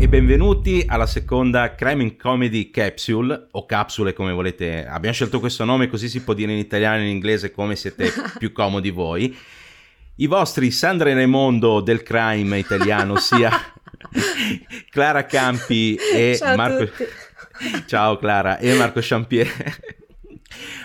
e 0.00 0.08
benvenuti 0.08 0.82
alla 0.86 1.04
seconda 1.04 1.74
Crime 1.74 2.02
in 2.02 2.16
Comedy 2.16 2.70
Capsule 2.70 3.48
o 3.50 3.66
capsule 3.66 4.14
come 4.14 4.32
volete. 4.32 4.86
Abbiamo 4.86 5.14
scelto 5.14 5.40
questo 5.40 5.66
nome 5.66 5.88
così 5.88 6.08
si 6.08 6.22
può 6.22 6.32
dire 6.32 6.52
in 6.52 6.58
italiano 6.58 7.02
e 7.02 7.02
in 7.02 7.08
inglese 7.10 7.50
come 7.50 7.76
siete 7.76 8.10
più 8.38 8.50
comodi 8.50 8.88
voi. 8.88 9.36
I 10.16 10.26
vostri 10.26 10.70
Sandra 10.70 11.10
e 11.10 11.12
Raimondo 11.12 11.82
del 11.82 12.02
crime 12.02 12.58
italiano, 12.58 13.18
sia 13.18 13.50
Clara 14.88 15.26
Campi 15.26 15.96
e 15.96 16.34
Ciao 16.38 16.56
Marco 16.56 16.88
Ciao 17.84 18.16
Clara 18.16 18.56
e 18.56 18.74
Marco 18.76 19.00
Champier. 19.02 19.48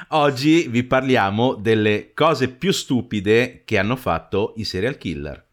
Oggi 0.09 0.67
vi 0.67 0.83
parliamo 0.83 1.55
delle 1.55 2.11
cose 2.13 2.50
più 2.50 2.73
stupide 2.73 3.61
che 3.63 3.77
hanno 3.77 3.95
fatto 3.95 4.52
i 4.57 4.66
serial 4.66 4.97
killer. 4.97 5.44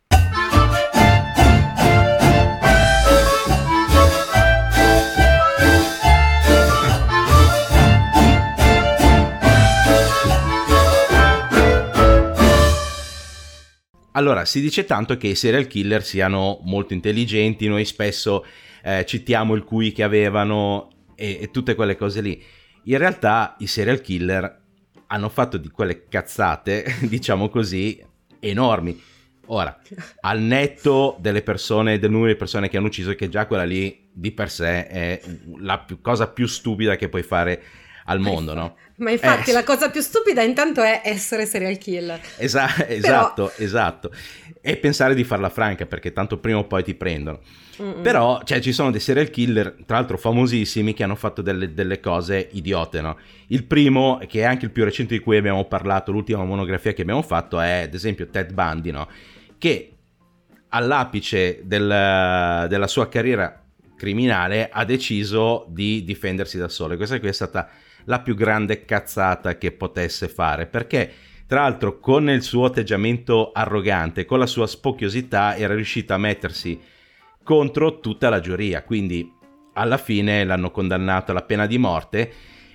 Allora, 14.12 14.44
si 14.44 14.60
dice 14.60 14.84
tanto 14.84 15.16
che 15.16 15.28
i 15.28 15.34
serial 15.34 15.66
killer 15.66 16.04
siano 16.04 16.60
molto 16.64 16.92
intelligenti, 16.92 17.66
noi 17.66 17.84
spesso 17.84 18.44
eh, 18.82 19.06
citiamo 19.06 19.54
il 19.54 19.64
QI 19.64 19.92
che 19.92 20.02
avevano 20.02 20.90
e, 21.14 21.38
e, 21.40 21.50
tutte 21.50 21.74
quelle 21.74 21.96
cose 21.96 22.20
lì. 22.20 22.42
In 22.84 22.98
realtà 22.98 23.56
i 23.60 23.66
serial 23.66 24.00
killer 24.00 24.60
hanno 25.06 25.28
fatto 25.28 25.56
di 25.56 25.68
quelle 25.68 26.08
cazzate, 26.08 26.96
diciamo 27.08 27.48
così, 27.48 28.04
enormi. 28.38 29.00
Ora, 29.46 29.80
al 30.20 30.40
netto 30.40 31.16
delle 31.18 31.42
persone, 31.42 31.98
del 31.98 32.10
numero 32.10 32.32
di 32.32 32.38
persone 32.38 32.68
che 32.68 32.76
hanno 32.76 32.88
ucciso, 32.88 33.14
che 33.14 33.30
già 33.30 33.46
quella 33.46 33.64
lì 33.64 34.10
di 34.12 34.32
per 34.32 34.50
sé 34.50 34.86
è 34.88 35.20
la 35.58 35.78
più, 35.78 36.02
cosa 36.02 36.28
più 36.28 36.46
stupida 36.46 36.96
che 36.96 37.08
puoi 37.08 37.22
fare 37.22 37.62
al 38.04 38.18
mondo, 38.18 38.52
no? 38.52 38.76
Ma 39.02 39.10
infatti 39.10 39.50
eh, 39.50 39.52
la 39.52 39.64
cosa 39.64 39.90
più 39.90 40.00
stupida 40.00 40.42
intanto 40.42 40.80
è 40.80 41.02
essere 41.04 41.44
serial 41.44 41.76
killer. 41.76 42.20
Esa- 42.36 42.88
esatto, 42.88 43.46
Però... 43.46 43.64
esatto. 43.64 44.10
E 44.60 44.76
pensare 44.76 45.14
di 45.14 45.24
farla 45.24 45.48
franca 45.48 45.86
perché 45.86 46.12
tanto 46.12 46.38
prima 46.38 46.58
o 46.58 46.66
poi 46.66 46.84
ti 46.84 46.94
prendono. 46.94 47.40
Mm-mm. 47.82 48.02
Però 48.02 48.42
cioè, 48.44 48.60
ci 48.60 48.72
sono 48.72 48.92
dei 48.92 49.00
serial 49.00 49.30
killer, 49.30 49.74
tra 49.84 49.96
l'altro 49.96 50.16
famosissimi, 50.16 50.94
che 50.94 51.02
hanno 51.02 51.16
fatto 51.16 51.42
delle, 51.42 51.74
delle, 51.74 51.98
cose 51.98 52.48
idiote, 52.52 53.00
no? 53.00 53.18
Il 53.48 53.64
primo, 53.64 54.20
che 54.28 54.40
è 54.40 54.44
anche 54.44 54.66
il 54.66 54.70
più 54.70 54.84
recente 54.84 55.14
di 55.14 55.20
cui 55.20 55.36
abbiamo 55.36 55.64
parlato, 55.64 56.12
l'ultima 56.12 56.44
monografia 56.44 56.92
che 56.92 57.02
abbiamo 57.02 57.22
fatto, 57.22 57.58
è 57.58 57.82
ad 57.82 57.94
esempio 57.94 58.28
Ted 58.28 58.52
Bundy, 58.52 58.92
no? 58.92 59.08
Che 59.58 59.96
all'apice 60.68 61.60
del, 61.64 62.66
della 62.68 62.86
sua 62.86 63.08
carriera 63.08 63.60
criminale 63.96 64.68
ha 64.70 64.84
deciso 64.84 65.66
di 65.68 66.04
difendersi 66.04 66.56
da 66.56 66.68
solo. 66.68 66.94
E 66.94 66.96
questa 66.96 67.18
qui 67.18 67.28
è 67.28 67.32
stata 67.32 67.68
la 68.04 68.20
più 68.20 68.34
grande 68.34 68.84
cazzata 68.84 69.58
che 69.58 69.72
potesse 69.72 70.28
fare, 70.28 70.66
perché 70.66 71.12
tra 71.46 71.62
l'altro 71.62 71.98
con 71.98 72.30
il 72.30 72.42
suo 72.42 72.64
atteggiamento 72.64 73.52
arrogante, 73.52 74.24
con 74.24 74.38
la 74.38 74.46
sua 74.46 74.66
spocchiosità, 74.66 75.56
era 75.56 75.74
riuscito 75.74 76.14
a 76.14 76.18
mettersi 76.18 76.80
contro 77.42 78.00
tutta 78.00 78.28
la 78.28 78.40
giuria, 78.40 78.82
quindi 78.82 79.30
alla 79.74 79.98
fine 79.98 80.44
l'hanno 80.44 80.70
condannato 80.70 81.30
alla 81.30 81.42
pena 81.42 81.66
di 81.66 81.78
morte, 81.78 82.32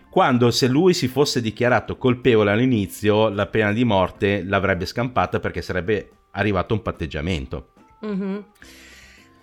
quando 0.09 0.51
se 0.51 0.67
lui 0.67 0.93
si 0.93 1.07
fosse 1.07 1.41
dichiarato 1.41 1.97
colpevole 1.97 2.51
all'inizio, 2.51 3.29
la 3.29 3.45
pena 3.45 3.71
di 3.71 3.83
morte 3.83 4.43
l'avrebbe 4.43 4.85
scampata 4.85 5.39
perché 5.39 5.61
sarebbe 5.61 6.09
arrivato 6.31 6.73
un 6.73 6.81
patteggiamento. 6.81 7.73
Mm-hmm. 8.05 8.37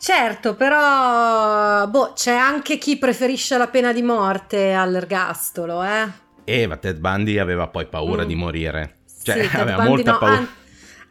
Certo, 0.04 0.54
però 0.54 1.86
boh, 1.86 2.12
c'è 2.12 2.34
anche 2.34 2.76
chi 2.76 2.98
preferisce 2.98 3.56
la 3.56 3.68
pena 3.68 3.90
di 3.90 4.02
morte 4.02 4.74
all'ergastolo, 4.74 5.82
eh? 5.82 6.06
Eh, 6.44 6.66
ma 6.66 6.76
Ted 6.76 6.98
Bundy 6.98 7.38
aveva 7.38 7.68
poi 7.68 7.86
paura 7.86 8.22
mm. 8.24 8.26
di 8.26 8.34
morire. 8.34 8.96
Cioè, 9.22 9.48
sì, 9.48 9.56
aveva 9.56 9.82
molta 9.82 10.10
no, 10.12 10.18
paura. 10.18 10.36
An- 10.36 10.48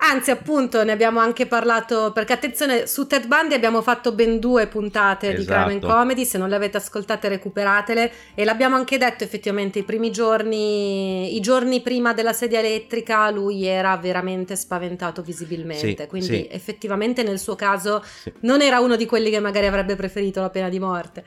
Anzi, 0.05 0.31
appunto, 0.31 0.83
ne 0.83 0.91
abbiamo 0.91 1.21
anche 1.21 1.45
parlato, 1.45 2.11
perché 2.11 2.33
attenzione, 2.33 2.87
su 2.87 3.07
Ted 3.07 3.25
Bundy 3.25 3.53
abbiamo 3.53 3.81
fatto 3.81 4.11
ben 4.11 4.37
due 4.37 4.67
puntate 4.67 5.33
esatto. 5.33 5.39
di 5.39 5.45
Crime 5.45 5.71
and 5.71 5.81
Comedy, 5.81 6.25
se 6.25 6.37
non 6.37 6.49
le 6.49 6.55
avete 6.55 6.75
ascoltate 6.75 7.29
recuperatele 7.29 8.11
e 8.35 8.43
l'abbiamo 8.43 8.75
anche 8.75 8.97
detto 8.97 9.23
effettivamente 9.23 9.79
i 9.79 9.83
primi 9.83 10.11
giorni, 10.11 11.35
i 11.37 11.39
giorni 11.39 11.81
prima 11.81 12.13
della 12.13 12.33
sedia 12.33 12.59
elettrica 12.59 13.29
lui 13.29 13.65
era 13.65 13.95
veramente 13.95 14.57
spaventato 14.57 15.21
visibilmente, 15.21 15.95
sì, 16.01 16.07
quindi 16.07 16.27
sì. 16.27 16.47
effettivamente 16.51 17.23
nel 17.23 17.39
suo 17.39 17.55
caso 17.55 18.03
sì. 18.03 18.33
non 18.41 18.59
era 18.61 18.81
uno 18.81 18.97
di 18.97 19.05
quelli 19.05 19.29
che 19.29 19.39
magari 19.39 19.67
avrebbe 19.67 19.95
preferito 19.95 20.41
la 20.41 20.49
pena 20.49 20.67
di 20.67 20.79
morte. 20.79 21.23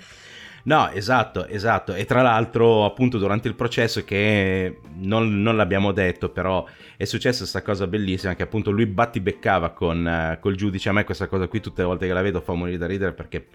No, 0.66 0.90
esatto, 0.90 1.46
esatto. 1.46 1.94
E 1.94 2.04
tra 2.06 2.22
l'altro, 2.22 2.84
appunto, 2.84 3.18
durante 3.18 3.46
il 3.46 3.54
processo, 3.54 4.02
che 4.02 4.80
non, 4.98 5.40
non 5.40 5.56
l'abbiamo 5.56 5.92
detto, 5.92 6.28
però 6.30 6.66
è 6.96 7.04
successa 7.04 7.38
questa 7.38 7.62
cosa 7.62 7.86
bellissima, 7.86 8.34
che 8.34 8.42
appunto 8.42 8.72
lui 8.72 8.86
battibeccava 8.86 9.70
con 9.70 10.04
uh, 10.04 10.40
col 10.40 10.56
giudice. 10.56 10.88
A 10.88 10.92
me 10.92 11.04
questa 11.04 11.28
cosa 11.28 11.46
qui, 11.46 11.60
tutte 11.60 11.82
le 11.82 11.86
volte 11.86 12.08
che 12.08 12.12
la 12.12 12.22
vedo, 12.22 12.40
fa 12.40 12.54
morire 12.54 12.78
da 12.78 12.86
ridere 12.86 13.12
perché 13.12 13.46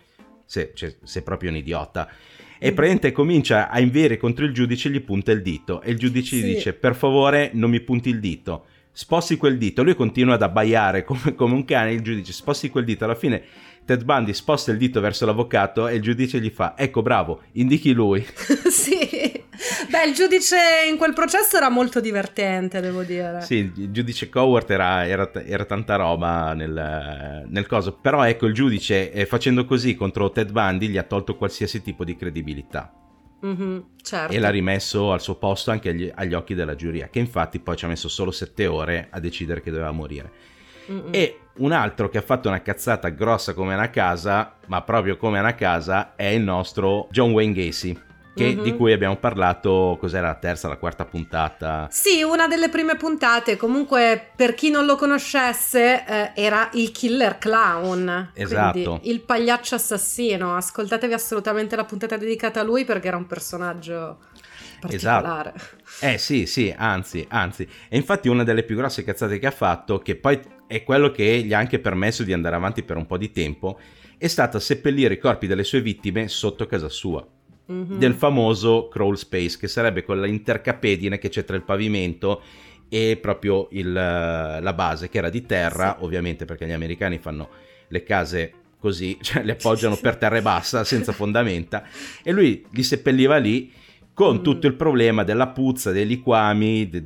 sei, 0.45 0.71
cioè, 0.73 0.95
sei 1.03 1.21
proprio 1.21 1.49
un 1.49 1.57
idiota. 1.57 2.07
E 2.57 2.71
mm. 2.71 2.75
praticamente 2.75 3.11
comincia 3.11 3.69
a 3.69 3.81
inviare 3.81 4.15
contro 4.15 4.45
il 4.45 4.53
giudice 4.53 4.87
e 4.87 4.91
gli 4.91 5.01
punta 5.01 5.33
il 5.33 5.41
dito. 5.41 5.81
E 5.81 5.91
il 5.91 5.97
giudice 5.97 6.37
sì. 6.37 6.41
gli 6.41 6.53
dice, 6.53 6.71
per 6.71 6.95
favore, 6.95 7.49
non 7.53 7.71
mi 7.71 7.81
punti 7.81 8.07
il 8.07 8.21
dito. 8.21 8.67
Sposti 8.93 9.35
quel 9.35 9.57
dito. 9.57 9.83
Lui 9.83 9.95
continua 9.95 10.35
ad 10.35 10.43
abbaiare 10.43 11.03
come, 11.03 11.35
come 11.35 11.55
un 11.55 11.65
cane. 11.65 11.91
Il 11.91 12.01
giudice, 12.03 12.31
sposti 12.31 12.69
quel 12.69 12.85
dito. 12.85 13.03
Alla 13.03 13.15
fine 13.15 13.43
Ted 13.85 14.03
Bundy 14.03 14.33
sposta 14.33 14.71
il 14.71 14.77
dito 14.77 15.01
verso 15.01 15.25
l'avvocato 15.25 15.87
e 15.87 15.95
il 15.95 16.01
giudice 16.01 16.39
gli 16.39 16.49
fa: 16.49 16.75
Ecco, 16.77 17.01
bravo, 17.01 17.41
indichi 17.53 17.93
lui. 17.93 18.25
sì. 18.69 18.99
Beh, 19.89 20.05
il 20.07 20.13
giudice 20.13 20.57
in 20.89 20.97
quel 20.97 21.13
processo 21.13 21.57
era 21.57 21.69
molto 21.69 21.99
divertente, 21.99 22.79
devo 22.79 23.03
dire. 23.03 23.41
Sì, 23.41 23.71
il 23.75 23.91
giudice 23.91 24.29
Coward 24.29 24.69
era, 24.69 25.05
era, 25.05 25.31
era 25.33 25.65
tanta 25.65 25.95
roba 25.95 26.53
nel, 26.53 27.45
nel, 27.47 27.67
coso. 27.67 27.93
Però 27.93 28.23
ecco, 28.23 28.45
il 28.45 28.53
giudice 28.53 29.11
eh, 29.11 29.25
facendo 29.25 29.65
così 29.65 29.95
contro 29.95 30.31
Ted 30.31 30.51
Bundy 30.51 30.87
gli 30.87 30.97
ha 30.97 31.03
tolto 31.03 31.35
qualsiasi 31.35 31.81
tipo 31.81 32.03
di 32.03 32.15
credibilità. 32.15 32.93
Mm-hmm, 33.45 33.79
certo. 34.01 34.33
E 34.33 34.39
l'ha 34.39 34.49
rimesso 34.49 35.11
al 35.11 35.21
suo 35.21 35.35
posto 35.35 35.71
anche 35.71 35.89
agli, 35.89 36.11
agli 36.13 36.33
occhi 36.33 36.53
della 36.53 36.75
giuria, 36.75 37.09
che 37.09 37.19
infatti 37.19 37.59
poi 37.59 37.75
ci 37.75 37.85
ha 37.85 37.87
messo 37.87 38.07
solo 38.07 38.31
sette 38.31 38.67
ore 38.67 39.07
a 39.09 39.19
decidere 39.19 39.61
che 39.61 39.71
doveva 39.71 39.91
morire. 39.91 40.31
Mm-mm. 40.91 41.09
E 41.11 41.39
un 41.57 41.71
altro 41.71 42.09
che 42.09 42.17
ha 42.17 42.21
fatto 42.21 42.47
una 42.47 42.61
cazzata 42.61 43.09
grossa 43.09 43.53
come 43.53 43.73
una 43.73 43.89
casa, 43.89 44.55
ma 44.67 44.81
proprio 44.81 45.17
come 45.17 45.39
una 45.39 45.55
casa, 45.55 46.15
è 46.15 46.25
il 46.25 46.41
nostro 46.41 47.07
John 47.11 47.31
Wayne 47.31 47.53
Gacy. 47.53 47.99
Che, 48.33 48.45
mm-hmm. 48.45 48.63
di 48.63 48.75
cui 48.77 48.93
abbiamo 48.93 49.17
parlato, 49.17 49.97
cos'era 49.99 50.27
la 50.27 50.35
terza, 50.35 50.69
la 50.69 50.77
quarta 50.77 51.03
puntata? 51.03 51.89
Sì, 51.91 52.23
una 52.23 52.47
delle 52.47 52.69
prime 52.69 52.95
puntate. 52.95 53.57
Comunque, 53.57 54.31
per 54.37 54.53
chi 54.53 54.69
non 54.69 54.85
lo 54.85 54.95
conoscesse, 54.95 56.05
eh, 56.05 56.31
era 56.35 56.69
il 56.73 56.91
killer 56.91 57.37
clown. 57.37 58.31
Esatto. 58.33 59.01
il 59.03 59.19
pagliaccio 59.19 59.75
assassino. 59.75 60.55
Ascoltatevi 60.55 61.11
assolutamente 61.11 61.75
la 61.75 61.83
puntata 61.83 62.15
dedicata 62.15 62.61
a 62.61 62.63
lui 62.63 62.85
perché 62.85 63.09
era 63.09 63.17
un 63.17 63.27
personaggio 63.27 64.19
particolare. 64.79 65.53
Esatto. 65.53 66.05
Eh 66.05 66.17
sì, 66.17 66.45
sì, 66.45 66.73
anzi, 66.75 67.25
anzi. 67.29 67.67
E 67.89 67.97
infatti 67.97 68.29
una 68.29 68.43
delle 68.43 68.63
più 68.63 68.77
grosse 68.77 69.03
cazzate 69.03 69.39
che 69.39 69.47
ha 69.47 69.51
fatto, 69.51 69.99
che 69.99 70.15
poi 70.15 70.39
è 70.71 70.83
quello 70.83 71.11
che 71.11 71.43
gli 71.43 71.53
ha 71.53 71.59
anche 71.59 71.79
permesso 71.79 72.23
di 72.23 72.31
andare 72.31 72.55
avanti 72.55 72.81
per 72.83 72.95
un 72.95 73.05
po' 73.05 73.17
di 73.17 73.31
tempo, 73.31 73.77
è 74.17 74.27
stata 74.27 74.57
seppellire 74.57 75.15
i 75.15 75.19
corpi 75.19 75.45
delle 75.45 75.65
sue 75.65 75.81
vittime 75.81 76.29
sotto 76.29 76.65
casa 76.65 76.87
sua. 76.87 77.27
Mm-hmm. 77.69 77.97
Del 77.97 78.13
famoso 78.13 78.87
crawl 78.87 79.17
space, 79.17 79.57
che 79.57 79.67
sarebbe 79.67 80.03
quella 80.03 80.27
intercapedine 80.27 81.17
che 81.17 81.27
c'è 81.27 81.43
tra 81.43 81.57
il 81.57 81.63
pavimento 81.63 82.41
e 82.87 83.17
proprio 83.21 83.67
il, 83.71 83.91
la 83.91 84.73
base, 84.73 85.09
che 85.09 85.17
era 85.17 85.29
di 85.29 85.45
terra, 85.45 85.97
sì. 85.97 86.05
ovviamente 86.05 86.45
perché 86.45 86.65
gli 86.65 86.71
americani 86.71 87.17
fanno 87.17 87.49
le 87.89 88.03
case 88.03 88.53
così, 88.79 89.17
cioè 89.21 89.43
li 89.43 89.51
appoggiano 89.51 89.97
per 89.97 90.15
terra 90.15 90.37
e 90.37 90.41
bassa, 90.41 90.85
senza 90.85 91.11
fondamenta, 91.11 91.83
e 92.23 92.31
lui 92.31 92.65
li 92.69 92.83
seppelliva 92.83 93.35
lì 93.35 93.69
con 94.13 94.37
mm. 94.37 94.41
tutto 94.41 94.67
il 94.67 94.75
problema 94.75 95.25
della 95.25 95.47
puzza, 95.47 95.91
dei 95.91 96.07
liquami, 96.07 96.89
de, 96.89 97.03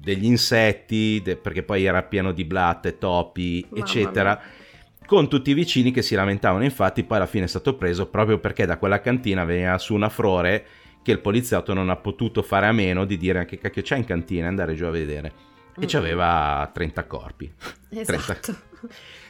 degli 0.00 0.24
insetti, 0.24 1.20
de, 1.22 1.36
perché 1.36 1.62
poi 1.62 1.84
era 1.84 2.02
pieno 2.02 2.32
di 2.32 2.44
blatte, 2.44 2.98
topi, 2.98 3.64
Mamma 3.68 3.84
eccetera. 3.84 4.40
Mia. 4.42 4.58
Con 5.06 5.28
tutti 5.28 5.50
i 5.50 5.54
vicini 5.54 5.90
che 5.90 6.02
si 6.02 6.14
lamentavano, 6.14 6.64
infatti, 6.64 7.04
poi 7.04 7.18
alla 7.18 7.26
fine 7.26 7.44
è 7.44 7.48
stato 7.48 7.74
preso 7.74 8.08
proprio 8.08 8.38
perché 8.38 8.64
da 8.64 8.78
quella 8.78 9.00
cantina 9.00 9.44
veniva 9.44 9.76
su 9.78 9.94
una 9.94 10.08
frore 10.08 10.66
che 11.02 11.12
il 11.12 11.20
poliziotto 11.20 11.74
non 11.74 11.90
ha 11.90 11.96
potuto 11.96 12.42
fare 12.42 12.66
a 12.66 12.72
meno 12.72 13.04
di 13.04 13.16
dire 13.16 13.38
anche 13.38 13.58
cacchio 13.58 13.82
c'è 13.82 13.96
in 13.96 14.04
cantina, 14.04 14.46
andare 14.46 14.74
giù 14.74 14.84
a 14.84 14.90
vedere. 14.90 15.32
E 15.76 15.84
mm. 15.84 15.88
c'aveva 15.88 16.70
30 16.72 17.06
corpi. 17.06 17.52
Esatto. 17.90 18.52
30... 18.52 18.62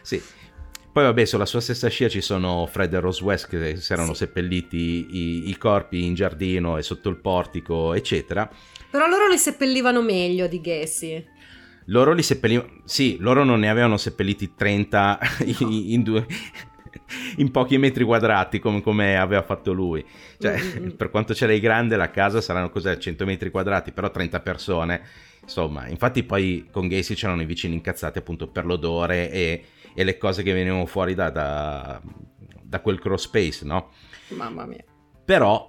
Sì. 0.02 0.22
Poi 0.92 1.04
vabbè, 1.04 1.24
sulla 1.24 1.46
sua 1.46 1.60
stessa 1.60 1.88
scia 1.88 2.08
ci 2.08 2.20
sono 2.20 2.66
Fred 2.66 2.92
e 2.92 3.00
Rose 3.00 3.22
West 3.22 3.48
che 3.48 3.76
si 3.76 3.92
erano 3.92 4.12
sì. 4.12 4.24
seppelliti 4.24 5.06
i, 5.10 5.48
i, 5.48 5.56
corpi 5.56 6.04
in 6.04 6.14
giardino 6.14 6.76
e 6.76 6.82
sotto 6.82 7.08
il 7.08 7.16
portico, 7.16 7.94
eccetera. 7.94 8.50
Però 8.90 9.06
loro 9.06 9.28
li 9.28 9.38
seppellivano 9.38 10.02
meglio 10.02 10.46
di 10.46 10.60
Gacy. 10.60 11.26
Loro 11.86 12.12
li 12.12 12.22
seppellivano... 12.22 12.82
Sì, 12.84 13.16
loro 13.20 13.44
non 13.44 13.60
ne 13.60 13.70
avevano 13.70 13.96
seppelliti 13.96 14.54
30 14.54 15.18
no. 15.38 15.68
in, 15.68 15.92
in, 15.92 16.02
due... 16.02 16.26
in 17.36 17.50
pochi 17.50 17.78
metri 17.78 18.04
quadrati 18.04 18.58
come, 18.58 18.82
come 18.82 19.16
aveva 19.16 19.42
fatto 19.42 19.72
lui. 19.72 20.04
Cioè, 20.38 20.58
mm-hmm. 20.58 20.90
per 20.90 21.10
quanto 21.10 21.34
ce 21.34 21.46
l'hai 21.46 21.60
grande 21.60 21.96
la 21.96 22.10
casa 22.10 22.40
saranno 22.40 22.70
cos'è, 22.70 22.98
100 22.98 23.24
metri 23.24 23.50
quadrati, 23.50 23.92
però 23.92 24.10
30 24.10 24.40
persone. 24.40 25.02
Insomma, 25.42 25.88
infatti 25.88 26.22
poi 26.22 26.68
con 26.70 26.88
Gacy 26.88 27.14
c'erano 27.14 27.42
i 27.42 27.46
vicini 27.46 27.74
incazzati 27.74 28.18
appunto 28.18 28.48
per 28.48 28.66
l'odore 28.66 29.30
e 29.30 29.64
e 29.94 30.04
le 30.04 30.18
cose 30.18 30.42
che 30.42 30.52
venivano 30.52 30.86
fuori 30.86 31.14
da, 31.14 31.30
da, 31.30 32.00
da 32.62 32.80
quel 32.80 32.98
cross 32.98 33.24
space, 33.24 33.64
no? 33.64 33.90
Mamma 34.28 34.66
mia. 34.66 34.84
Però 35.24 35.68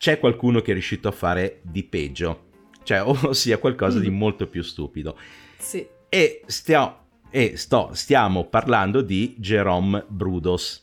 C'è 0.00 0.18
qualcuno 0.18 0.62
che 0.62 0.70
è 0.70 0.72
riuscito 0.72 1.08
a 1.08 1.12
fare 1.12 1.60
di 1.60 1.84
peggio, 1.84 2.44
cioè 2.84 3.02
ossia 3.04 3.58
qualcosa 3.58 3.98
mm. 3.98 4.02
di 4.02 4.08
molto 4.08 4.46
più 4.46 4.62
stupido. 4.62 5.14
Sì. 5.58 5.86
E 6.08 6.40
stiamo 6.46 7.00
e 7.28 7.58
sto, 7.58 7.90
stiamo 7.92 8.46
parlando 8.46 9.02
di 9.02 9.34
Jerome 9.36 10.02
Brudos, 10.08 10.80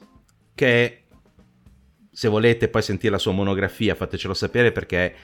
che 0.54 1.06
se 2.12 2.28
volete 2.28 2.70
poi 2.70 2.84
sentire 2.84 3.14
la 3.14 3.18
sua 3.18 3.32
monografia 3.32 3.96
fatecelo 3.96 4.36
sapere 4.36 4.72
perché 4.72 5.16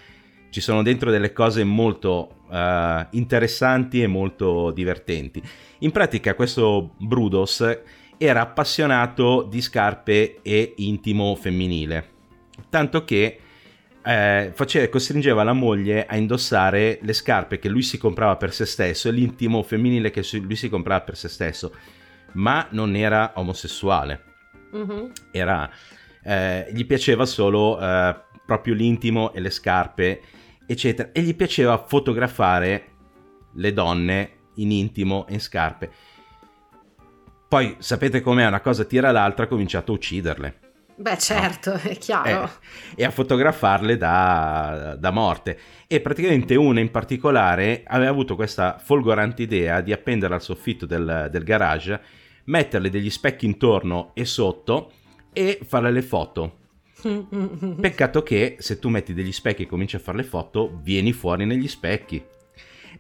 ci 0.49 0.59
sono 0.59 0.81
dentro 0.81 1.11
delle 1.11 1.31
cose 1.31 1.63
molto 1.63 2.45
uh, 2.49 3.05
interessanti 3.11 4.01
e 4.01 4.07
molto 4.07 4.71
divertenti. 4.71 5.39
In 5.79 5.91
pratica 5.91 6.33
questo 6.33 6.95
Brudos 6.97 7.63
era 8.17 8.41
appassionato 8.41 9.43
di 9.43 9.61
scarpe 9.61 10.39
e 10.41 10.73
intimo 10.77 11.35
femminile, 11.35 12.09
tanto 12.71 13.05
che 13.05 13.37
eh, 14.03 14.51
faceva, 14.53 14.88
costringeva 14.89 15.44
la 15.44 15.53
moglie 15.53 16.05
a 16.05 16.15
indossare 16.15 17.00
le 17.01 17.13
scarpe 17.13 17.59
che 17.59 17.69
lui 17.69 17.81
si 17.81 17.97
comprava 17.97 18.35
per 18.35 18.53
se 18.53 18.65
stesso 18.65 19.07
e 19.07 19.11
l'intimo 19.11 19.63
femminile 19.63 20.11
che 20.11 20.25
lui 20.41 20.55
si 20.55 20.69
comprava 20.69 21.01
per 21.01 21.17
se 21.17 21.29
stesso, 21.29 21.73
ma 22.33 22.67
non 22.71 22.95
era 22.95 23.33
omosessuale, 23.35 24.23
mm-hmm. 24.75 25.05
era, 25.31 25.69
eh, 26.23 26.67
gli 26.71 26.85
piaceva 26.85 27.25
solo 27.25 27.79
eh, 27.79 28.15
proprio 28.45 28.73
l'intimo 28.73 29.33
e 29.33 29.39
le 29.39 29.50
scarpe 29.50 30.21
eccetera. 30.65 31.09
E 31.11 31.21
gli 31.21 31.35
piaceva 31.35 31.77
fotografare 31.77 32.88
le 33.55 33.73
donne 33.73 34.31
in 34.55 34.71
intimo 34.71 35.25
e 35.27 35.33
in 35.33 35.39
scarpe. 35.39 35.91
Poi 37.47 37.75
sapete 37.79 38.21
com'è, 38.21 38.47
una 38.47 38.61
cosa 38.61 38.83
tira 38.83 39.11
l'altra, 39.11 39.45
ha 39.45 39.47
cominciato 39.47 39.91
a 39.91 39.95
ucciderle. 39.95 40.59
Beh 41.03 41.17
certo, 41.17 41.71
no? 41.71 41.79
è 41.81 41.97
chiaro. 41.97 42.50
Eh, 42.95 43.01
e 43.01 43.03
a 43.03 43.11
fotografarle 43.11 43.97
da, 43.97 44.95
da, 44.97 45.11
morte. 45.11 45.59
E 45.85 46.00
praticamente 46.00 46.55
una 46.55 46.79
in 46.79 46.91
particolare 46.91 47.83
aveva 47.85 48.09
avuto 48.09 48.35
questa 48.35 48.79
folgorante 48.81 49.41
idea 49.41 49.81
di 49.81 49.91
appenderla 49.91 50.35
al 50.38 50.41
soffitto 50.41 50.85
del, 50.85 51.27
del 51.29 51.44
garage, 51.44 52.01
metterle 52.45 52.89
degli 52.89 53.09
specchi 53.09 53.45
intorno 53.45 54.11
e 54.13 54.23
sotto 54.23 54.91
e 55.33 55.59
farle 55.67 55.91
le 55.91 56.01
foto 56.01 56.61
Peccato 57.81 58.23
che 58.23 58.55
se 58.59 58.79
tu 58.79 58.88
metti 58.88 59.13
degli 59.13 59.33
specchi 59.33 59.63
e 59.63 59.67
cominci 59.67 59.97
a 59.97 60.00
fare 60.00 60.17
le 60.17 60.23
foto, 60.23 60.79
vieni 60.81 61.11
fuori 61.11 61.45
negli 61.45 61.67
specchi. 61.67 62.23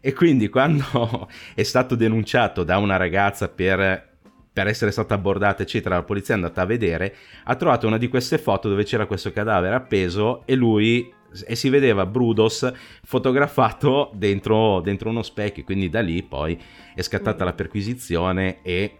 E 0.01 0.11
quindi 0.11 0.49
quando 0.49 1.29
è 1.55 1.63
stato 1.63 1.95
denunciato 1.95 2.65
da 2.65 2.79
una 2.79 2.97
ragazza 2.97 3.47
per, 3.47 4.12
per 4.53 4.67
essere 4.67 4.91
stata 4.91 5.15
abbordata, 5.15 5.63
eccetera, 5.63 5.95
la 5.95 6.03
polizia 6.03 6.35
è 6.35 6.37
andata 6.37 6.61
a 6.61 6.65
vedere, 6.65 7.15
ha 7.45 7.55
trovato 7.55 7.87
una 7.87 7.97
di 7.97 8.07
queste 8.07 8.37
foto 8.37 8.69
dove 8.69 8.83
c'era 8.83 9.07
questo 9.07 9.31
cadavere 9.31 9.73
appeso 9.73 10.43
e 10.45 10.53
lui 10.53 11.11
e 11.47 11.55
si 11.55 11.69
vedeva 11.69 12.05
Brudos 12.05 12.71
fotografato 13.03 14.11
dentro, 14.13 14.81
dentro 14.81 15.09
uno 15.09 15.23
specchio. 15.23 15.63
Quindi 15.63 15.89
da 15.89 16.01
lì 16.01 16.21
poi 16.21 16.61
è 16.93 17.01
scattata 17.01 17.43
la 17.43 17.53
perquisizione 17.53 18.61
e 18.61 18.97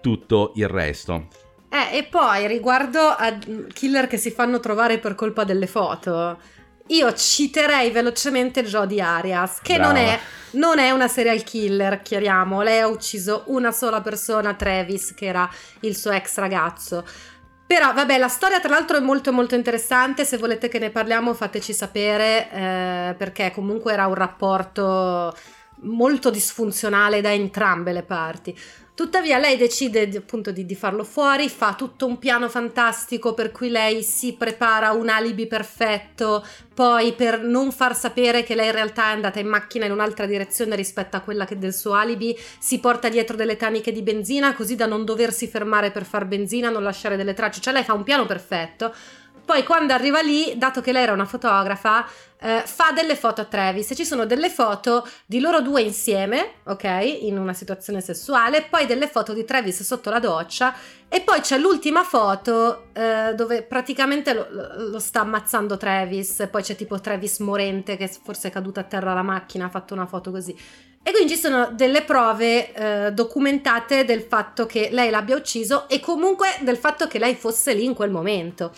tutto 0.00 0.52
il 0.56 0.66
resto. 0.66 1.28
Eh, 1.68 1.98
e 1.98 2.02
poi 2.02 2.48
riguardo 2.48 2.98
a 2.98 3.38
killer 3.72 4.08
che 4.08 4.16
si 4.16 4.32
fanno 4.32 4.58
trovare 4.58 4.98
per 4.98 5.14
colpa 5.14 5.44
delle 5.44 5.68
foto, 5.68 6.36
io 6.90 7.12
citerei 7.14 7.90
velocemente 7.90 8.64
Jodie 8.64 9.00
Arias, 9.00 9.60
che 9.62 9.78
non 9.78 9.96
è, 9.96 10.18
non 10.52 10.78
è, 10.78 10.90
una 10.90 11.08
serial 11.08 11.42
killer, 11.42 12.02
chiariamo. 12.02 12.62
Lei 12.62 12.80
ha 12.80 12.88
ucciso 12.88 13.44
una 13.46 13.72
sola 13.72 14.00
persona, 14.00 14.54
Travis, 14.54 15.14
che 15.14 15.26
era 15.26 15.48
il 15.80 15.96
suo 15.96 16.10
ex 16.10 16.38
ragazzo. 16.38 17.04
Però 17.66 17.92
vabbè, 17.92 18.18
la 18.18 18.28
storia 18.28 18.58
tra 18.58 18.70
l'altro 18.70 18.96
è 18.96 19.00
molto 19.00 19.32
molto 19.32 19.54
interessante, 19.54 20.24
se 20.24 20.38
volete 20.38 20.68
che 20.68 20.80
ne 20.80 20.90
parliamo 20.90 21.34
fateci 21.34 21.72
sapere, 21.72 22.50
eh, 22.50 23.14
perché 23.16 23.52
comunque 23.52 23.92
era 23.92 24.08
un 24.08 24.14
rapporto 24.14 25.32
molto 25.82 26.30
disfunzionale 26.30 27.20
da 27.20 27.32
entrambe 27.32 27.92
le 27.92 28.02
parti. 28.02 28.58
Tuttavia 29.00 29.38
lei 29.38 29.56
decide 29.56 30.10
appunto 30.14 30.52
di, 30.52 30.66
di, 30.66 30.74
farlo 30.74 31.04
fuori, 31.04 31.48
fa 31.48 31.72
tutto 31.72 32.04
un 32.04 32.18
piano 32.18 32.50
fantastico 32.50 33.32
per 33.32 33.50
cui 33.50 33.70
lei 33.70 34.02
si 34.02 34.34
prepara 34.34 34.92
un 34.92 35.08
alibi 35.08 35.46
perfetto, 35.46 36.44
poi 36.74 37.14
per 37.14 37.40
non 37.42 37.72
far 37.72 37.96
sapere 37.96 38.42
che 38.42 38.54
lei 38.54 38.66
in 38.66 38.72
realtà 38.72 39.04
è 39.04 39.12
andata 39.12 39.38
in 39.38 39.46
macchina 39.46 39.86
in 39.86 39.92
un'altra 39.92 40.26
direzione 40.26 40.76
rispetto 40.76 41.16
a 41.16 41.20
quella 41.20 41.48
del 41.56 41.72
suo 41.72 41.94
alibi, 41.94 42.38
si 42.58 42.78
porta 42.78 43.08
dietro 43.08 43.36
delle 43.36 43.56
taniche 43.56 43.90
di 43.90 44.02
benzina 44.02 44.52
così 44.52 44.76
da 44.76 44.84
non 44.84 45.06
doversi 45.06 45.48
fermare 45.48 45.90
per 45.90 46.04
far 46.04 46.26
benzina, 46.26 46.68
non 46.68 46.82
lasciare 46.82 47.16
delle 47.16 47.32
tracce, 47.32 47.62
cioè 47.62 47.72
lei 47.72 47.84
fa 47.84 47.94
un 47.94 48.02
piano 48.02 48.26
perfetto. 48.26 48.92
Poi 49.50 49.64
quando 49.64 49.92
arriva 49.92 50.20
lì, 50.20 50.52
dato 50.54 50.80
che 50.80 50.92
lei 50.92 51.02
era 51.02 51.12
una 51.12 51.24
fotografa, 51.24 52.06
eh, 52.40 52.62
fa 52.64 52.92
delle 52.92 53.16
foto 53.16 53.40
a 53.40 53.46
Travis 53.46 53.90
ci 53.96 54.04
sono 54.04 54.24
delle 54.24 54.48
foto 54.48 55.04
di 55.26 55.40
loro 55.40 55.60
due 55.60 55.82
insieme, 55.82 56.52
ok, 56.66 57.18
in 57.22 57.36
una 57.36 57.52
situazione 57.52 58.00
sessuale, 58.00 58.62
poi 58.70 58.86
delle 58.86 59.08
foto 59.08 59.32
di 59.32 59.44
Travis 59.44 59.82
sotto 59.82 60.08
la 60.08 60.20
doccia 60.20 60.72
e 61.08 61.22
poi 61.22 61.40
c'è 61.40 61.58
l'ultima 61.58 62.04
foto 62.04 62.90
eh, 62.92 63.34
dove 63.34 63.64
praticamente 63.64 64.34
lo, 64.34 64.46
lo, 64.52 64.98
sta 65.00 65.22
ammazzando 65.22 65.76
Travis, 65.76 66.46
poi 66.48 66.62
c'è 66.62 66.76
tipo 66.76 67.00
Travis 67.00 67.40
morente 67.40 67.96
che 67.96 68.06
forse 68.06 68.46
è 68.46 68.50
caduto 68.52 68.78
a 68.78 68.84
terra 68.84 69.14
la 69.14 69.22
macchina, 69.22 69.64
ha 69.64 69.68
fatto 69.68 69.94
una 69.94 70.06
foto 70.06 70.30
così. 70.30 70.56
E 71.02 71.10
quindi 71.10 71.32
ci 71.32 71.40
sono 71.40 71.72
delle 71.72 72.02
prove 72.02 72.72
eh, 72.72 73.12
documentate 73.12 74.04
del 74.04 74.20
fatto 74.22 74.66
che 74.66 74.90
lei 74.92 75.10
l'abbia 75.10 75.34
ucciso 75.34 75.88
e 75.88 75.98
comunque 75.98 76.50
del 76.60 76.76
fatto 76.76 77.08
che 77.08 77.18
lei 77.18 77.34
fosse 77.34 77.74
lì 77.74 77.84
in 77.84 77.94
quel 77.94 78.10
momento. 78.10 78.70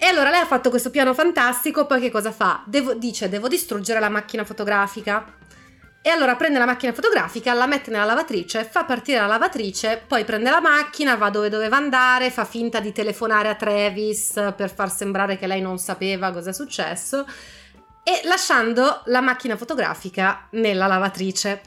E 0.00 0.06
allora 0.06 0.30
lei 0.30 0.40
ha 0.40 0.46
fatto 0.46 0.70
questo 0.70 0.90
piano 0.90 1.12
fantastico, 1.12 1.84
poi 1.84 2.00
che 2.00 2.10
cosa 2.10 2.30
fa? 2.30 2.62
Devo, 2.66 2.94
dice, 2.94 3.28
devo 3.28 3.48
distruggere 3.48 3.98
la 3.98 4.08
macchina 4.08 4.44
fotografica. 4.44 5.34
E 6.00 6.10
allora 6.10 6.36
prende 6.36 6.60
la 6.60 6.64
macchina 6.64 6.92
fotografica, 6.92 7.52
la 7.52 7.66
mette 7.66 7.90
nella 7.90 8.04
lavatrice, 8.04 8.62
fa 8.62 8.84
partire 8.84 9.18
la 9.18 9.26
lavatrice, 9.26 10.00
poi 10.06 10.24
prende 10.24 10.48
la 10.50 10.60
macchina, 10.60 11.16
va 11.16 11.28
dove 11.28 11.48
doveva 11.48 11.76
andare, 11.76 12.30
fa 12.30 12.44
finta 12.44 12.78
di 12.78 12.92
telefonare 12.92 13.48
a 13.48 13.56
Travis 13.56 14.32
per 14.56 14.72
far 14.72 14.90
sembrare 14.90 15.36
che 15.36 15.48
lei 15.48 15.60
non 15.60 15.78
sapeva 15.78 16.30
cosa 16.30 16.50
è 16.50 16.52
successo 16.52 17.26
e 18.04 18.20
lasciando 18.24 19.02
la 19.06 19.20
macchina 19.20 19.56
fotografica 19.56 20.46
nella 20.52 20.86
lavatrice. 20.86 21.60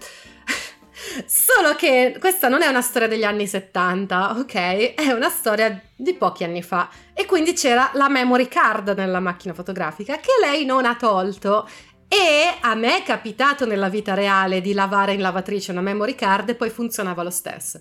Solo 1.25 1.75
che 1.75 2.15
questa 2.19 2.47
non 2.47 2.61
è 2.61 2.67
una 2.67 2.81
storia 2.81 3.07
degli 3.07 3.23
anni 3.23 3.47
70, 3.47 4.37
ok? 4.37 4.93
È 4.93 5.11
una 5.11 5.29
storia 5.29 5.81
di 5.95 6.13
pochi 6.13 6.43
anni 6.43 6.61
fa. 6.61 6.89
E 7.13 7.25
quindi 7.25 7.53
c'era 7.53 7.89
la 7.93 8.09
memory 8.09 8.47
card 8.47 8.93
nella 8.95 9.19
macchina 9.19 9.53
fotografica 9.53 10.17
che 10.17 10.31
lei 10.41 10.65
non 10.65 10.85
ha 10.85 10.95
tolto. 10.95 11.67
E 12.07 12.57
a 12.59 12.75
me 12.75 12.97
è 12.97 13.03
capitato 13.03 13.65
nella 13.65 13.87
vita 13.87 14.13
reale 14.13 14.59
di 14.59 14.73
lavare 14.73 15.13
in 15.13 15.21
lavatrice 15.21 15.71
una 15.71 15.81
memory 15.81 16.15
card 16.15 16.49
e 16.49 16.55
poi 16.55 16.69
funzionava 16.69 17.23
lo 17.23 17.29
stesso. 17.29 17.79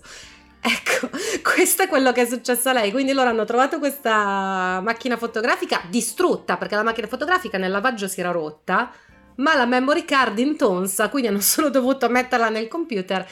Ecco, 0.61 1.09
questo 1.41 1.83
è 1.83 1.87
quello 1.87 2.11
che 2.11 2.21
è 2.21 2.25
successo 2.25 2.69
a 2.69 2.73
lei. 2.73 2.91
Quindi 2.91 3.13
loro 3.13 3.29
hanno 3.29 3.45
trovato 3.45 3.79
questa 3.79 4.79
macchina 4.81 5.17
fotografica 5.17 5.81
distrutta 5.89 6.57
perché 6.57 6.75
la 6.75 6.83
macchina 6.83 7.07
fotografica 7.07 7.57
nel 7.57 7.71
lavaggio 7.71 8.07
si 8.07 8.19
era 8.19 8.31
rotta, 8.31 8.91
ma 9.35 9.55
la 9.55 9.65
memory 9.65 10.05
card 10.05 10.39
intonsa, 10.39 11.09
quindi 11.09 11.29
hanno 11.29 11.39
solo 11.41 11.69
dovuto 11.69 12.09
metterla 12.09 12.49
nel 12.49 12.67
computer 12.67 13.27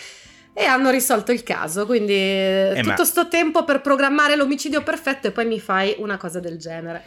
e 0.54 0.66
hanno 0.66 0.90
risolto 0.90 1.32
il 1.32 1.44
caso. 1.44 1.86
Quindi 1.86 2.14
eh, 2.14 2.80
tutto 2.82 2.94
ma... 2.98 3.06
sto 3.06 3.28
tempo 3.28 3.64
per 3.64 3.82
programmare 3.82 4.36
l'omicidio 4.36 4.82
perfetto 4.82 5.28
e 5.28 5.32
poi 5.32 5.46
mi 5.46 5.60
fai 5.60 5.96
una 5.98 6.18
cosa 6.18 6.40
del 6.40 6.58
genere. 6.58 7.04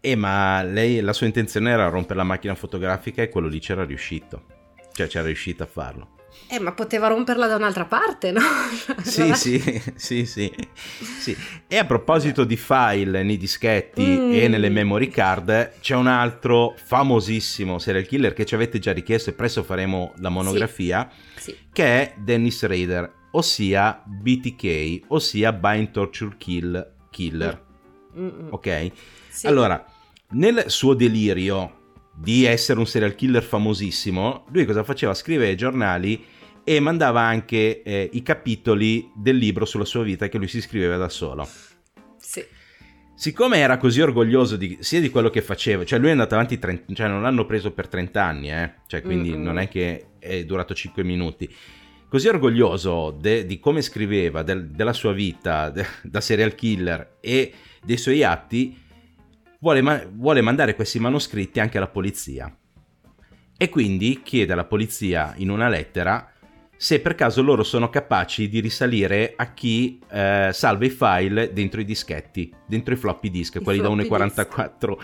Eh, 0.00 0.14
ma 0.14 0.62
lei, 0.62 1.00
la 1.00 1.12
sua 1.12 1.26
intenzione 1.26 1.70
era 1.70 1.88
rompere 1.88 2.18
la 2.18 2.24
macchina 2.24 2.54
fotografica 2.54 3.22
e 3.22 3.28
quello 3.28 3.48
lì 3.48 3.58
c'era 3.58 3.84
riuscito. 3.84 4.44
Cioè 4.92 5.06
c'era 5.06 5.26
riuscito 5.26 5.62
a 5.62 5.66
farlo. 5.66 6.16
Eh, 6.50 6.58
ma 6.60 6.72
poteva 6.72 7.08
romperla 7.08 7.46
da 7.46 7.56
un'altra 7.56 7.84
parte, 7.84 8.32
no? 8.32 8.40
sì, 9.04 9.34
sì, 9.34 9.82
sì, 9.96 10.24
sì, 10.24 10.50
sì. 11.20 11.36
E 11.66 11.76
a 11.76 11.84
proposito 11.84 12.44
di 12.44 12.56
file 12.56 13.22
nei 13.22 13.36
dischetti 13.36 14.02
mm. 14.02 14.32
e 14.32 14.48
nelle 14.48 14.70
memory 14.70 15.08
card, 15.08 15.72
c'è 15.80 15.94
un 15.94 16.06
altro 16.06 16.74
famosissimo 16.82 17.78
serial 17.78 18.06
killer 18.06 18.32
che 18.32 18.46
ci 18.46 18.54
avete 18.54 18.78
già 18.78 18.92
richiesto 18.92 19.28
e 19.28 19.34
presto 19.34 19.62
faremo 19.62 20.14
la 20.20 20.30
monografia, 20.30 21.10
sì. 21.36 21.50
Sì. 21.50 21.56
che 21.70 21.84
è 21.84 22.14
Dennis 22.16 22.64
Rader, 22.64 23.12
ossia 23.32 24.02
BTK, 24.06 25.04
ossia 25.08 25.52
Bind 25.52 25.90
Torture 25.90 26.34
Kill 26.38 26.94
Killer. 27.10 27.62
Mm. 28.18 28.48
Ok? 28.52 28.90
Sì. 29.28 29.46
Allora, 29.46 29.84
nel 30.30 30.64
suo 30.68 30.94
delirio 30.94 31.76
di 32.14 32.44
essere 32.44 32.78
un 32.78 32.86
serial 32.86 33.14
killer 33.14 33.42
famosissimo, 33.42 34.46
lui 34.50 34.64
cosa 34.64 34.82
faceva? 34.82 35.14
Scriveva 35.14 35.50
ai 35.50 35.56
giornali 35.56 36.36
e 36.68 36.80
mandava 36.80 37.22
anche 37.22 37.80
eh, 37.82 38.10
i 38.12 38.22
capitoli 38.22 39.10
del 39.14 39.36
libro 39.36 39.64
sulla 39.64 39.86
sua 39.86 40.02
vita 40.02 40.28
che 40.28 40.36
lui 40.36 40.48
si 40.48 40.60
scriveva 40.60 40.98
da 40.98 41.08
solo. 41.08 41.48
Sì. 42.18 42.44
Siccome 43.14 43.56
era 43.56 43.78
così 43.78 44.02
orgoglioso 44.02 44.58
di, 44.58 44.76
sia 44.80 45.00
di 45.00 45.08
quello 45.08 45.30
che 45.30 45.40
faceva, 45.40 45.86
cioè 45.86 45.98
lui 45.98 46.08
è 46.08 46.10
andato 46.10 46.34
avanti, 46.34 46.58
30, 46.58 46.92
cioè 46.92 47.08
non 47.08 47.22
l'hanno 47.22 47.46
preso 47.46 47.72
per 47.72 47.88
30 47.88 48.22
anni, 48.22 48.52
eh? 48.52 48.74
cioè 48.86 49.00
quindi 49.00 49.30
mm-hmm. 49.30 49.42
non 49.42 49.58
è 49.58 49.66
che 49.66 50.08
è 50.18 50.44
durato 50.44 50.74
5 50.74 51.02
minuti. 51.04 51.50
Così 52.06 52.28
orgoglioso 52.28 53.16
de, 53.18 53.46
di 53.46 53.58
come 53.58 53.80
scriveva, 53.80 54.42
del, 54.42 54.68
della 54.68 54.92
sua 54.92 55.14
vita 55.14 55.70
de, 55.70 55.86
da 56.02 56.20
serial 56.20 56.54
killer 56.54 57.16
e 57.20 57.50
dei 57.82 57.96
suoi 57.96 58.22
atti, 58.22 58.78
vuole, 59.60 59.80
ma- 59.80 60.04
vuole 60.12 60.42
mandare 60.42 60.74
questi 60.74 60.98
manoscritti 60.98 61.60
anche 61.60 61.78
alla 61.78 61.88
polizia. 61.88 62.54
E 63.56 63.68
quindi 63.70 64.20
chiede 64.22 64.52
alla 64.52 64.66
polizia 64.66 65.32
in 65.38 65.48
una 65.48 65.70
lettera 65.70 66.34
se 66.80 67.00
per 67.00 67.16
caso 67.16 67.42
loro 67.42 67.64
sono 67.64 67.90
capaci 67.90 68.48
di 68.48 68.60
risalire 68.60 69.34
a 69.34 69.52
chi 69.52 69.98
eh, 70.10 70.50
salva 70.52 70.84
i 70.84 70.90
file 70.90 71.52
dentro 71.52 71.80
i 71.80 71.84
dischetti, 71.84 72.54
dentro 72.64 72.94
i 72.94 72.96
floppy 72.96 73.30
disk, 73.30 73.56
I 73.56 73.64
quelli 73.64 73.80
floppy 73.80 74.06
da 74.06 74.16
1,44 74.16 74.96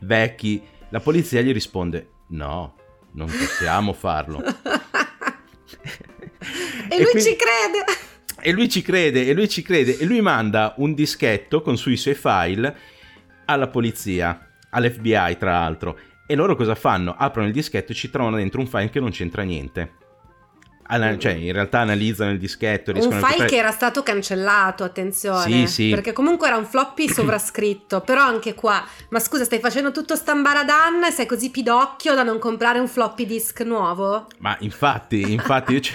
vecchi. 0.00 0.60
La 0.88 0.98
polizia 0.98 1.40
gli 1.42 1.52
risponde: 1.52 2.08
No, 2.30 2.74
non 3.12 3.28
possiamo 3.28 3.92
farlo. 3.92 4.42
e, 6.90 6.96
lui 6.96 7.10
quindi... 7.10 7.22
ci 7.22 7.36
crede. 7.36 7.84
E 8.42 8.52
lui 8.52 8.68
ci 8.68 8.82
crede, 8.82 9.26
e 9.26 9.32
lui 9.32 9.48
ci 9.48 9.62
crede, 9.62 9.96
e 9.96 10.04
lui 10.06 10.20
manda 10.20 10.74
un 10.78 10.94
dischetto 10.94 11.60
con 11.60 11.76
sui 11.76 11.96
suoi 11.96 12.14
file 12.14 12.76
alla 13.44 13.68
polizia, 13.68 14.48
all'FBI 14.70 15.36
tra 15.38 15.52
l'altro. 15.52 15.98
E 16.26 16.34
loro 16.34 16.56
cosa 16.56 16.74
fanno? 16.74 17.14
Aprono 17.16 17.48
il 17.48 17.52
dischetto 17.52 17.92
e 17.92 17.94
ci 17.94 18.10
trovano 18.10 18.36
dentro 18.36 18.60
un 18.60 18.66
file 18.66 18.90
che 18.90 18.98
non 18.98 19.10
c'entra 19.10 19.42
niente. 19.42 19.98
Anal- 20.92 21.18
cioè, 21.18 21.32
in 21.32 21.52
realtà 21.52 21.80
analizzano 21.80 22.32
il 22.32 22.38
dischetto. 22.38 22.90
Un 22.92 23.12
file 23.12 23.44
a... 23.44 23.46
che 23.46 23.56
era 23.56 23.70
stato 23.70 24.02
cancellato, 24.02 24.82
attenzione. 24.82 25.66
Sì, 25.66 25.66
sì. 25.66 25.90
Perché 25.90 26.12
comunque 26.12 26.48
era 26.48 26.56
un 26.56 26.66
floppy 26.66 27.08
sovrascritto. 27.12 28.00
però 28.00 28.22
anche 28.22 28.54
qua, 28.54 28.84
ma 29.10 29.20
scusa, 29.20 29.44
stai 29.44 29.60
facendo 29.60 29.92
tutto 29.92 30.16
stambaradan 30.16 31.04
e 31.04 31.10
sei 31.12 31.26
così 31.26 31.50
pidocchio 31.50 32.14
da 32.14 32.24
non 32.24 32.38
comprare 32.38 32.80
un 32.80 32.88
floppy 32.88 33.24
disk 33.24 33.60
nuovo? 33.60 34.26
Ma 34.38 34.56
infatti, 34.60 35.32
infatti, 35.32 35.72
io... 35.74 35.80
C- 35.80 35.94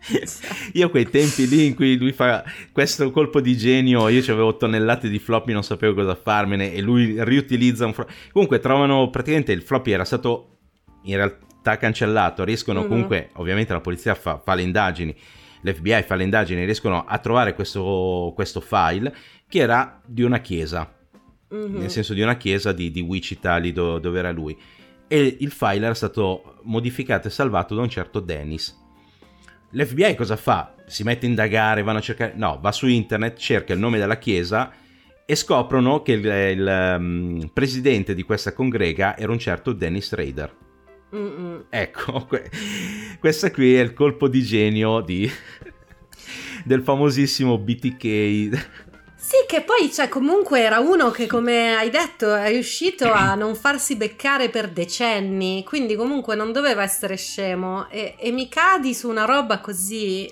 io 0.72 0.88
quei 0.88 1.08
tempi 1.10 1.46
lì 1.46 1.66
in 1.66 1.74
cui 1.74 1.98
lui 1.98 2.12
fa 2.12 2.44
questo 2.72 3.10
colpo 3.10 3.40
di 3.40 3.56
genio, 3.56 4.08
io 4.08 4.20
avevo 4.32 4.56
tonnellate 4.56 5.08
di 5.08 5.18
floppy, 5.18 5.52
non 5.52 5.64
sapevo 5.64 5.94
cosa 5.94 6.14
farmene 6.14 6.72
e 6.72 6.80
lui 6.80 7.22
riutilizza 7.24 7.84
un 7.84 7.94
floppy. 7.94 8.12
Comunque 8.32 8.60
trovano 8.60 9.10
praticamente 9.10 9.52
il 9.52 9.62
floppy 9.62 9.90
era 9.90 10.04
stato 10.04 10.58
in 11.02 11.16
realtà 11.16 11.48
cancellato, 11.62 12.44
riescono 12.44 12.80
mm-hmm. 12.80 12.88
comunque, 12.88 13.30
ovviamente 13.34 13.72
la 13.72 13.80
polizia 13.80 14.14
fa, 14.14 14.38
fa, 14.38 14.54
le 14.54 14.62
indagini, 14.62 15.14
l'FBI 15.62 16.02
fa 16.02 16.14
le 16.14 16.24
indagini, 16.24 16.64
riescono 16.64 17.04
a 17.06 17.18
trovare 17.18 17.54
questo, 17.54 18.32
questo 18.34 18.60
file 18.60 19.14
che 19.48 19.58
era 19.58 20.00
di 20.04 20.22
una 20.22 20.40
chiesa, 20.40 20.92
mm-hmm. 21.54 21.76
nel 21.76 21.90
senso 21.90 22.14
di 22.14 22.22
una 22.22 22.36
chiesa 22.36 22.72
di, 22.72 22.90
di 22.90 23.00
Wichita 23.00 23.56
lì 23.56 23.72
do, 23.72 23.98
dove 23.98 24.18
era 24.18 24.30
lui. 24.30 24.58
E 25.06 25.36
il 25.40 25.50
file 25.50 25.84
era 25.84 25.94
stato 25.94 26.60
modificato 26.62 27.28
e 27.28 27.30
salvato 27.30 27.74
da 27.74 27.82
un 27.82 27.88
certo 27.88 28.20
Dennis 28.20 28.78
L'FBI 29.72 30.16
cosa 30.16 30.36
fa? 30.36 30.74
Si 30.86 31.04
mette 31.04 31.26
a 31.26 31.28
indagare, 31.28 31.82
vanno 31.82 31.98
a 31.98 32.02
cercare... 32.02 32.32
No, 32.34 32.58
va 32.60 32.72
su 32.72 32.88
internet, 32.88 33.36
cerca 33.36 33.72
il 33.72 33.78
nome 33.78 33.98
della 33.98 34.18
chiesa 34.18 34.72
e 35.24 35.36
scoprono 35.36 36.02
che 36.02 36.12
il, 36.12 36.24
il 36.24 36.96
um, 36.98 37.50
presidente 37.52 38.14
di 38.14 38.24
questa 38.24 38.52
congrega 38.52 39.16
era 39.16 39.30
un 39.30 39.38
certo 39.38 39.72
Dennis 39.72 40.12
Rader. 40.12 40.56
Mm-mm. 41.14 41.64
Ecco, 41.68 42.26
que- 42.26 42.50
questo 43.18 43.50
qui 43.50 43.74
è 43.76 43.80
il 43.80 43.92
colpo 43.92 44.28
di 44.28 44.42
genio 44.42 45.00
di... 45.00 45.30
del 46.64 46.82
famosissimo 46.82 47.58
BTK 47.58 48.78
sì, 49.30 49.44
che 49.46 49.60
poi, 49.60 49.92
cioè, 49.92 50.08
comunque 50.08 50.60
era 50.60 50.80
uno 50.80 51.10
che, 51.10 51.26
come 51.26 51.76
hai 51.76 51.88
detto, 51.90 52.34
è 52.34 52.48
riuscito 52.48 53.12
a 53.12 53.34
non 53.36 53.54
farsi 53.54 53.94
beccare 53.94 54.48
per 54.48 54.70
decenni, 54.70 55.62
quindi 55.62 55.94
comunque 55.94 56.34
non 56.34 56.52
doveva 56.52 56.82
essere 56.82 57.16
scemo. 57.16 57.88
E, 57.90 58.16
e 58.18 58.32
mi 58.32 58.48
cadi 58.48 58.92
su 58.92 59.08
una 59.08 59.26
roba 59.26 59.60
così 59.60 60.28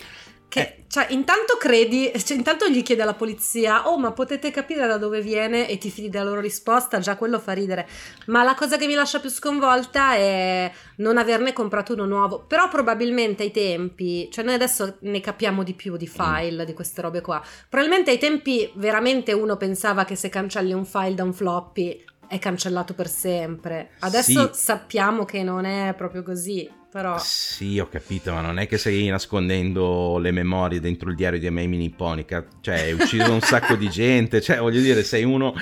che, 0.48 0.60
eh. 0.60 0.84
cioè, 0.88 1.06
intanto 1.10 1.58
credi, 1.58 2.10
cioè, 2.24 2.36
intanto 2.36 2.66
gli 2.68 2.82
chiede 2.82 3.02
alla 3.02 3.14
polizia, 3.14 3.88
oh, 3.88 3.98
ma 3.98 4.12
potete 4.12 4.50
capire 4.50 4.86
da 4.86 4.96
dove 4.96 5.20
viene 5.20 5.68
e 5.68 5.76
ti 5.76 5.90
fidi 5.90 6.08
della 6.08 6.24
loro 6.24 6.40
risposta, 6.40 6.98
già 6.98 7.16
quello 7.16 7.38
fa 7.38 7.52
ridere. 7.52 7.86
Ma 8.26 8.42
la 8.42 8.54
cosa 8.54 8.78
che 8.78 8.86
mi 8.86 8.94
lascia 8.94 9.20
più 9.20 9.28
sconvolta 9.28 10.14
è 10.14 10.72
non 10.96 11.18
averne 11.18 11.52
comprato 11.52 11.92
uno 11.92 12.06
nuovo. 12.06 12.44
Però 12.46 12.68
probabilmente 12.68 13.42
ai 13.42 13.50
tempi, 13.50 14.28
cioè 14.32 14.44
noi 14.44 14.54
adesso 14.54 14.96
ne 15.00 15.20
capiamo 15.20 15.62
di 15.62 15.74
più 15.74 15.96
di 15.98 16.06
file, 16.06 16.62
mm. 16.62 16.66
di 16.66 16.72
queste 16.72 17.02
robe 17.02 17.20
qua. 17.20 17.42
Probabilmente 17.68 18.10
ai 18.10 18.18
tempi 18.18 18.70
veramente 18.76 19.32
uno 19.32 19.58
pensava 19.58 20.04
che 20.04 20.16
se 20.16 20.30
cancelli 20.30 20.72
un 20.72 20.86
file 20.86 21.14
da 21.14 21.24
un 21.24 21.34
floppy 21.34 22.04
è 22.26 22.38
cancellato 22.38 22.94
per 22.94 23.08
sempre. 23.08 23.90
Adesso 24.00 24.54
sì. 24.54 24.60
sappiamo 24.60 25.26
che 25.26 25.42
non 25.42 25.66
è 25.66 25.92
proprio 25.94 26.22
così. 26.22 26.77
Però... 26.90 27.18
Sì, 27.18 27.78
ho 27.78 27.86
capito, 27.86 28.32
ma 28.32 28.40
non 28.40 28.58
è 28.58 28.66
che 28.66 28.78
stai 28.78 29.08
nascondendo 29.08 30.16
le 30.16 30.30
memorie 30.30 30.80
dentro 30.80 31.10
il 31.10 31.16
diario 31.16 31.38
di 31.38 31.46
Amy 31.46 31.66
Nipponica. 31.66 32.46
Cioè, 32.62 32.80
hai 32.80 32.92
ucciso 32.92 33.30
un 33.30 33.40
sacco 33.40 33.74
di 33.74 33.90
gente. 33.90 34.40
Cioè, 34.40 34.58
voglio 34.58 34.80
dire, 34.80 35.02
sei 35.02 35.22
uno 35.22 35.54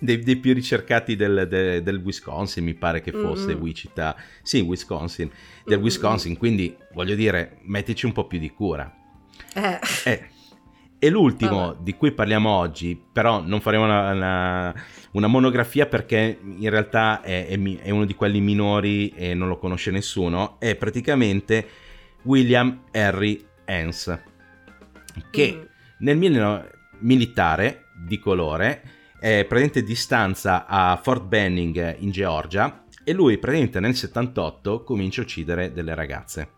dei, 0.00 0.18
dei 0.18 0.36
più 0.36 0.52
ricercati 0.52 1.14
del, 1.14 1.46
del, 1.48 1.82
del, 1.82 1.96
Wisconsin, 1.98 2.64
mi 2.64 2.74
pare 2.74 3.00
che 3.02 3.12
fosse 3.12 3.52
mm-hmm. 3.52 3.60
Wichita. 3.60 4.16
Sì, 4.42 4.60
Wisconsin. 4.60 5.28
Del 5.64 5.76
mm-hmm. 5.76 5.84
Wisconsin, 5.84 6.36
quindi, 6.36 6.76
voglio 6.92 7.14
dire, 7.14 7.58
mettici 7.62 8.06
un 8.06 8.12
po' 8.12 8.26
più 8.26 8.40
di 8.40 8.50
cura. 8.50 8.92
Eh. 9.54 9.78
eh. 10.04 10.28
E 11.04 11.10
l'ultimo 11.10 11.66
Vabbè. 11.66 11.82
di 11.82 11.92
cui 11.96 12.12
parliamo 12.12 12.48
oggi, 12.48 12.98
però 13.12 13.42
non 13.42 13.60
faremo 13.60 13.84
una, 13.84 14.12
una, 14.12 14.74
una 15.10 15.26
monografia 15.26 15.84
perché 15.84 16.38
in 16.42 16.70
realtà 16.70 17.20
è, 17.20 17.46
è, 17.46 17.60
è, 17.60 17.90
uno 17.90 18.06
di 18.06 18.14
quelli 18.14 18.40
minori 18.40 19.10
e 19.10 19.34
non 19.34 19.48
lo 19.48 19.58
conosce 19.58 19.90
nessuno, 19.90 20.58
è 20.58 20.76
praticamente 20.76 21.68
William 22.22 22.84
Henry 22.90 23.44
Hens, 23.66 24.18
che 25.30 25.52
mm. 25.54 25.62
nel 25.98 26.16
mil- 26.16 26.70
militare 27.00 27.88
di 28.02 28.18
colore 28.18 28.80
è 29.20 29.44
praticamente 29.46 29.82
di 29.82 29.94
stanza 29.94 30.64
a 30.64 30.98
Fort 31.02 31.24
Benning 31.24 31.96
in 31.98 32.12
Georgia 32.12 32.86
e 33.04 33.12
lui 33.12 33.36
praticamente 33.36 33.78
nel 33.78 33.94
78 33.94 34.82
comincia 34.82 35.20
a 35.20 35.24
uccidere 35.24 35.70
delle 35.70 35.94
ragazze. 35.94 36.48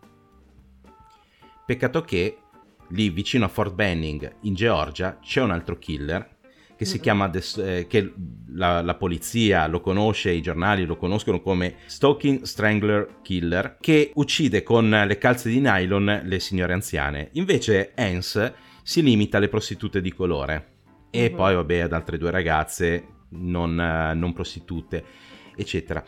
Peccato 1.67 2.03
che 2.03 2.43
lì 2.91 3.11
vicino 3.11 3.45
a 3.45 3.49
Fort 3.49 3.75
Benning 3.75 4.37
in 4.43 4.55
Georgia 4.55 5.19
c'è 5.21 5.41
un 5.43 5.51
altro 5.51 5.79
killer 5.79 6.35
che 6.77 6.85
si 6.85 7.01
chiama, 7.01 7.31
eh, 7.33 7.87
che 7.89 8.13
la, 8.49 8.83
la, 8.83 8.95
polizia 8.97 9.67
lo 9.67 9.81
conosce, 9.81 10.31
i 10.31 10.43
giornali 10.43 10.85
lo 10.85 10.99
conoscono 10.99 11.41
come 11.41 11.77
Stalking 11.87 12.43
Strangler 12.43 13.21
Killer, 13.23 13.79
che 13.81 14.11
uccide 14.15 14.63
con 14.63 14.91
le 14.91 15.17
calze 15.17 15.49
di 15.49 15.59
nylon 15.59 16.21
le 16.23 16.39
signore 16.39 16.75
anziane. 16.75 17.31
Invece 17.33 17.93
Hans 17.97 18.53
si 18.83 19.03
limita 19.03 19.39
alle 19.39 19.49
prostitute 19.49 20.03
di 20.03 20.13
colore 20.13 20.75
e 21.11 21.29
uh-huh. 21.29 21.35
poi 21.35 21.55
vabbè 21.55 21.79
ad 21.79 21.95
altre 21.95 22.19
due 22.19 22.31
ragazze 22.31 23.07
non, 23.31 23.75
non 23.75 24.33
prostitute, 24.35 25.03
eccetera. 25.57 26.05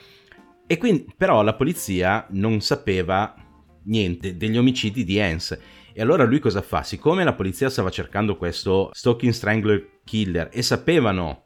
E 0.66 0.76
quindi, 0.76 1.06
però 1.16 1.42
la 1.42 1.54
polizia 1.54 2.26
non 2.32 2.60
sapeva 2.60 3.34
niente 3.84 4.36
degli 4.36 4.58
omicidi 4.58 5.02
di 5.02 5.18
Hans. 5.18 5.58
E 5.92 6.02
allora 6.02 6.24
lui 6.24 6.38
cosa 6.38 6.62
fa? 6.62 6.82
Siccome 6.82 7.24
la 7.24 7.32
polizia 7.32 7.70
stava 7.70 7.90
cercando 7.90 8.36
questo 8.36 8.90
Stalking 8.92 9.32
Strangler 9.32 10.00
Killer 10.04 10.48
e 10.52 10.62
sapevano 10.62 11.42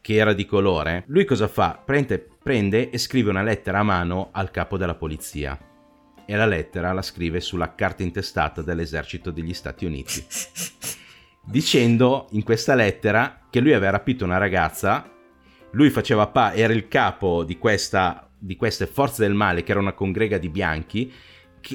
che 0.00 0.14
era 0.14 0.32
di 0.32 0.44
colore, 0.46 1.04
lui 1.06 1.24
cosa 1.24 1.46
fa? 1.46 1.80
Prende, 1.84 2.26
prende 2.42 2.90
e 2.90 2.98
scrive 2.98 3.30
una 3.30 3.42
lettera 3.42 3.78
a 3.78 3.84
mano 3.84 4.30
al 4.32 4.50
capo 4.50 4.76
della 4.76 4.96
polizia. 4.96 5.58
E 6.24 6.36
la 6.36 6.46
lettera 6.46 6.92
la 6.92 7.02
scrive 7.02 7.40
sulla 7.40 7.74
carta 7.74 8.02
intestata 8.02 8.62
dell'esercito 8.62 9.30
degli 9.30 9.54
Stati 9.54 9.84
Uniti. 9.84 10.24
Dicendo 11.44 12.28
in 12.32 12.42
questa 12.42 12.74
lettera 12.74 13.46
che 13.50 13.60
lui 13.60 13.72
aveva 13.72 13.92
rapito 13.92 14.24
una 14.24 14.38
ragazza, 14.38 15.08
lui 15.72 15.90
faceva 15.90 16.26
pa- 16.26 16.52
era 16.52 16.72
il 16.72 16.88
capo 16.88 17.44
di 17.44 17.58
questa 17.58 18.26
di 18.42 18.56
queste 18.56 18.88
forze 18.88 19.22
del 19.22 19.34
male, 19.34 19.62
che 19.62 19.70
era 19.70 19.78
una 19.78 19.92
congrega 19.92 20.36
di 20.36 20.48
bianchi, 20.48 21.12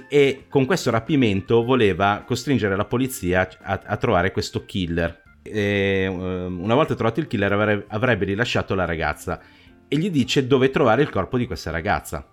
e 0.10 0.46
con 0.50 0.66
questo 0.66 0.92
rapimento 0.92 1.64
voleva 1.64 2.24
costringere 2.26 2.76
la 2.76 2.86
polizia 2.86 3.48
a, 3.62 3.82
a 3.86 3.98
trovare 3.98 4.32
questo 4.32 4.66
killer. 4.66 5.24
E, 5.42 6.04
ehm, 6.04 6.60
una 6.62 6.76
volta 6.76 6.96
trovato 6.96 7.20
il 7.20 7.28
killer 7.28 7.52
avrebbe, 7.52 7.86
avrebbe 7.88 8.26
rilasciato 8.26 8.76
la 8.76 8.86
ragazza 8.86 9.40
e 9.88 9.98
gli 9.98 10.10
dice 10.10 10.46
dove 10.46 10.70
trovare 10.70 11.02
il 11.02 11.10
corpo 11.10 11.38
di 11.38 11.46
questa 11.48 11.72
ragazza. 11.72 12.28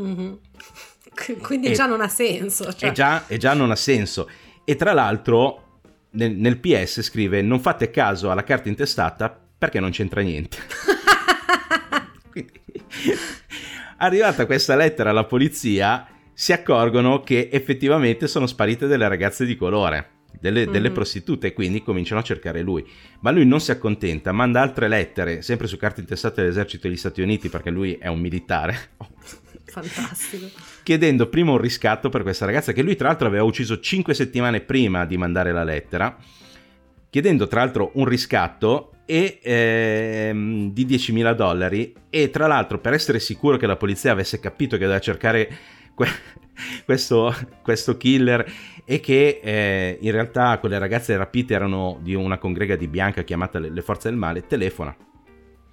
Mm-hmm. 0.00 0.32
Quindi 1.42 1.68
e, 1.68 1.72
già 1.72 1.86
non 1.86 2.00
ha 2.00 2.08
senso. 2.08 2.72
Cioè. 2.72 2.90
E, 2.90 2.92
già, 2.92 3.26
e, 3.26 3.36
già, 3.36 3.52
non 3.54 3.70
ha 3.70 3.76
senso. 3.76 4.28
E 4.64 4.76
tra 4.76 4.92
l'altro 4.92 5.80
nel, 6.10 6.32
nel 6.32 6.58
PS 6.58 7.02
scrive 7.02 7.42
non 7.42 7.60
fate 7.60 7.90
caso 7.90 8.30
alla 8.30 8.44
carta 8.44 8.68
intestata 8.68 9.38
perché 9.58 9.80
non 9.80 9.90
c'entra 9.90 10.20
niente. 10.20 10.56
Quindi, 12.30 12.60
arrivata 13.98 14.46
questa 14.46 14.76
lettera 14.76 15.10
alla 15.10 15.24
polizia, 15.24 16.06
si 16.40 16.52
accorgono 16.52 17.20
che 17.22 17.48
effettivamente 17.50 18.28
sono 18.28 18.46
sparite 18.46 18.86
delle 18.86 19.08
ragazze 19.08 19.44
di 19.44 19.56
colore. 19.56 20.10
Delle, 20.38 20.60
mm-hmm. 20.60 20.72
delle, 20.72 20.90
prostitute, 20.92 21.52
quindi 21.52 21.82
cominciano 21.82 22.20
a 22.20 22.22
cercare 22.22 22.62
lui. 22.62 22.86
Ma 23.22 23.32
lui 23.32 23.44
non 23.44 23.60
si 23.60 23.72
accontenta, 23.72 24.30
manda 24.30 24.60
altre 24.60 24.86
lettere, 24.86 25.42
sempre 25.42 25.66
su 25.66 25.76
carte 25.76 25.98
intestate 25.98 26.42
dell'esercito 26.42 26.86
degli 26.86 26.96
Stati 26.96 27.22
Uniti, 27.22 27.48
perché 27.48 27.70
lui 27.70 27.94
è 27.94 28.06
un 28.06 28.20
militare. 28.20 28.90
Fantastico. 29.66 30.46
Chiedendo 30.84 31.28
prima 31.28 31.50
un 31.50 31.58
riscatto 31.58 32.08
per 32.08 32.22
questa 32.22 32.46
ragazza, 32.46 32.70
che 32.70 32.82
lui 32.82 32.94
tra 32.94 33.08
l'altro 33.08 33.26
aveva 33.26 33.42
ucciso 33.42 33.80
5 33.80 34.14
settimane 34.14 34.60
prima 34.60 35.06
di 35.06 35.16
mandare 35.16 35.50
la 35.50 35.64
lettera. 35.64 36.16
Chiedendo 37.10 37.48
tra 37.48 37.64
l'altro 37.64 37.90
un 37.94 38.04
riscatto 38.04 38.92
e, 39.06 39.40
ehm, 39.42 40.70
di 40.70 40.86
10.000 40.86 41.34
dollari 41.34 41.94
e 42.08 42.30
tra 42.30 42.46
l'altro 42.46 42.78
per 42.78 42.92
essere 42.92 43.18
sicuro 43.18 43.56
che 43.56 43.66
la 43.66 43.76
polizia 43.76 44.12
avesse 44.12 44.38
capito 44.38 44.76
che 44.76 44.82
doveva 44.82 45.00
cercare 45.00 45.76
questo, 46.84 47.34
questo, 47.62 47.96
killer 47.96 48.50
e 48.84 49.00
che 49.00 49.40
eh, 49.42 49.98
in 50.00 50.12
realtà 50.12 50.58
quelle 50.58 50.78
ragazze 50.78 51.16
rapite 51.16 51.54
erano 51.54 51.98
di 52.02 52.14
una 52.14 52.38
congrega 52.38 52.76
di 52.76 52.88
bianca 52.88 53.22
chiamata 53.22 53.58
le, 53.58 53.70
le 53.70 53.82
forze 53.82 54.08
del 54.08 54.18
male, 54.18 54.46
telefona. 54.46 54.94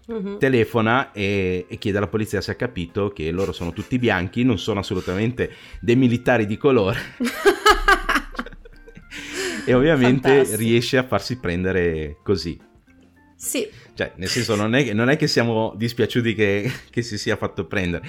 Uh-huh. 0.08 0.38
Telefona 0.38 1.12
e, 1.12 1.66
e, 1.68 1.78
chiede 1.80 1.98
alla 1.98 2.08
polizia 2.08 2.40
se 2.40 2.52
ha 2.52 2.56
capito 2.56 3.10
che 3.10 3.32
loro 3.32 3.52
sono 3.52 3.74
tutti 3.74 3.98
bianchi, 3.98 4.44
non 4.44 4.60
sono 4.60 4.82
assolutamente 4.82 5.52
dei 5.82 5.96
militari 5.96 6.46
di 6.46 6.58
colore. 6.58 7.00
e 9.66 9.74
ovviamente 9.74 10.30
Fantastico. 10.30 10.62
riesce 10.62 10.98
a 10.98 11.04
farsi 11.04 11.40
prendere 11.40 12.18
così. 12.24 12.74
Sì. 13.36 13.68
Cioè, 13.94 14.14
nel 14.16 14.28
senso, 14.28 14.56
non 14.56 14.76
è, 14.76 14.94
non 14.94 15.10
è 15.10 15.18
che 15.18 15.28
siamo 15.28 15.74
dispiaciuti 15.76 16.34
che, 16.34 16.72
che, 16.90 17.02
si 17.02 17.18
sia 17.18 17.36
fatto 17.36 17.66
prendere. 17.66 18.08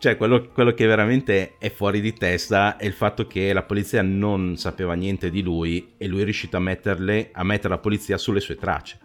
Cioè, 0.00 0.16
quello, 0.16 0.48
quello, 0.48 0.72
che 0.72 0.86
veramente 0.86 1.56
è 1.58 1.70
fuori 1.70 2.00
di 2.00 2.14
testa 2.14 2.78
è 2.78 2.86
il 2.86 2.94
fatto 2.94 3.26
che 3.26 3.52
la 3.52 3.64
polizia 3.64 4.00
non 4.00 4.56
sapeva 4.56 4.94
niente 4.94 5.28
di 5.28 5.42
lui 5.42 5.92
e 5.98 6.06
lui 6.06 6.22
è 6.22 6.24
riuscito 6.24 6.56
a, 6.56 6.60
metterle, 6.60 7.28
a 7.32 7.44
mettere 7.44 7.74
la 7.74 7.78
polizia 7.80 8.16
sulle 8.16 8.40
sue 8.40 8.54
tracce. 8.54 8.98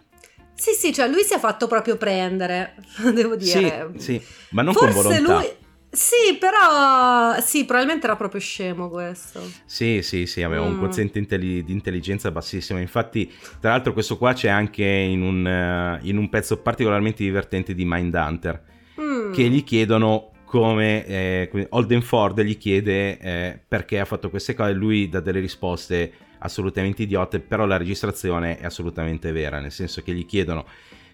Sì, 0.54 0.72
sì, 0.72 0.94
cioè 0.94 1.06
lui 1.06 1.22
si 1.22 1.34
è 1.34 1.38
fatto 1.38 1.66
proprio 1.66 1.98
prendere, 1.98 2.76
devo 3.12 3.36
dire. 3.36 3.90
Sì, 3.96 4.18
sì 4.18 4.22
ma 4.52 4.62
non 4.62 4.72
Forse 4.72 4.94
con 4.94 5.02
volontà. 5.02 5.34
Lui 5.34 5.64
sì, 5.90 6.36
però 6.38 7.38
sì, 7.40 7.66
probabilmente 7.66 8.06
era 8.06 8.16
proprio 8.16 8.40
scemo 8.40 8.88
questo. 8.88 9.40
Sì, 9.66 10.00
sì, 10.00 10.24
sì, 10.24 10.42
aveva 10.42 10.64
mm. 10.64 10.72
un 10.72 10.78
quoziente 10.78 11.18
intelli- 11.18 11.62
di 11.62 11.72
intelligenza 11.72 12.30
bassissimo. 12.30 12.78
Infatti, 12.78 13.30
tra 13.60 13.72
l'altro, 13.72 13.92
questo 13.92 14.16
qua 14.16 14.32
c'è 14.32 14.48
anche 14.48 14.84
in 14.84 15.20
un, 15.20 15.44
uh, 15.44 16.06
in 16.06 16.16
un 16.16 16.30
pezzo 16.30 16.56
particolarmente 16.58 17.22
divertente 17.22 17.74
di 17.74 17.84
Mindhunter, 17.86 18.62
mm. 18.98 19.32
che 19.32 19.42
gli 19.44 19.62
chiedono 19.62 20.32
come 20.46 21.04
eh, 21.04 21.66
Holden 21.70 22.02
Ford 22.02 22.40
gli 22.40 22.56
chiede 22.56 23.18
eh, 23.18 23.60
perché 23.66 23.98
ha 23.98 24.04
fatto 24.04 24.30
queste 24.30 24.54
cose, 24.54 24.72
lui 24.72 25.08
dà 25.08 25.20
delle 25.20 25.40
risposte 25.40 26.12
assolutamente 26.38 27.02
idiote, 27.02 27.40
però 27.40 27.66
la 27.66 27.76
registrazione 27.76 28.58
è 28.58 28.64
assolutamente 28.64 29.32
vera, 29.32 29.58
nel 29.58 29.72
senso 29.72 30.02
che 30.02 30.14
gli 30.14 30.24
chiedono 30.24 30.64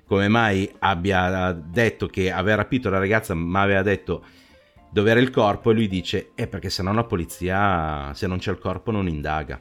come 0.04 0.28
mai 0.28 0.70
abbia 0.80 1.52
detto 1.52 2.06
che 2.06 2.30
aveva 2.30 2.56
rapito 2.56 2.90
la 2.90 2.98
ragazza, 2.98 3.32
ma 3.34 3.62
aveva 3.62 3.82
detto 3.82 4.24
dove 4.90 5.10
era 5.10 5.20
il 5.20 5.30
corpo 5.30 5.70
e 5.70 5.74
lui 5.74 5.88
dice 5.88 6.32
eh 6.34 6.46
perché 6.46 6.68
se 6.68 6.82
no 6.82 6.92
la 6.92 7.04
polizia 7.04 8.12
se 8.12 8.26
non 8.26 8.38
c'è 8.38 8.50
il 8.50 8.58
corpo 8.58 8.90
non 8.90 9.08
indaga. 9.08 9.60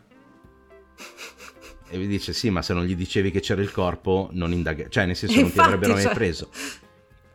E 1.90 1.98
lui 1.98 2.08
dice 2.08 2.34
sì 2.34 2.50
ma 2.50 2.62
se 2.62 2.74
non 2.74 2.84
gli 2.84 2.96
dicevi 2.96 3.32
che 3.32 3.40
c'era 3.40 3.62
il 3.62 3.72
corpo 3.72 4.30
non 4.34 4.52
indaga 4.52 4.88
cioè 4.88 5.06
nel 5.06 5.16
senso 5.16 5.40
non 5.42 5.52
ti 5.52 5.60
avrebbero 5.60 5.94
mai 5.94 6.04
cioè... 6.04 6.14
preso 6.14 6.50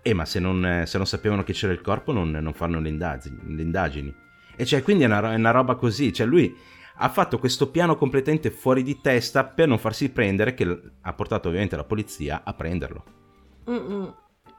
eh 0.07 0.15
ma 0.15 0.25
se 0.25 0.39
non, 0.39 0.85
se 0.87 0.99
non, 0.99 1.07
sapevano 1.07 1.43
che 1.43 1.53
c'era 1.53 1.73
il 1.73 1.81
corpo 1.81 2.13
non, 2.13 2.31
non 2.31 2.53
fanno 2.53 2.79
le 2.79 2.89
indagini, 2.89 3.41
le 3.57 3.63
indagini, 3.63 4.15
e 4.55 4.65
cioè 4.65 4.81
quindi 4.81 5.03
è 5.03 5.07
una, 5.07 5.33
è 5.33 5.35
una 5.35 5.51
roba 5.51 5.75
così. 5.75 6.13
Cioè 6.13 6.25
lui 6.27 6.57
ha 6.99 7.09
fatto 7.09 7.41
questo 7.41 7.73
piano 7.73 7.97
completamente 7.97 8.53
fuori 8.53 8.85
di 8.85 9.01
testa 9.01 9.43
per 9.43 9.67
non 9.67 9.79
farsi 9.79 10.11
prendere 10.11 10.55
che 10.55 10.81
ha 11.01 11.13
portato 11.13 11.49
ovviamente 11.49 11.75
la 11.75 11.83
polizia 11.83 12.43
a 12.45 12.55
prenderlo. 12.55 13.05
Mm-mm. 13.69 14.15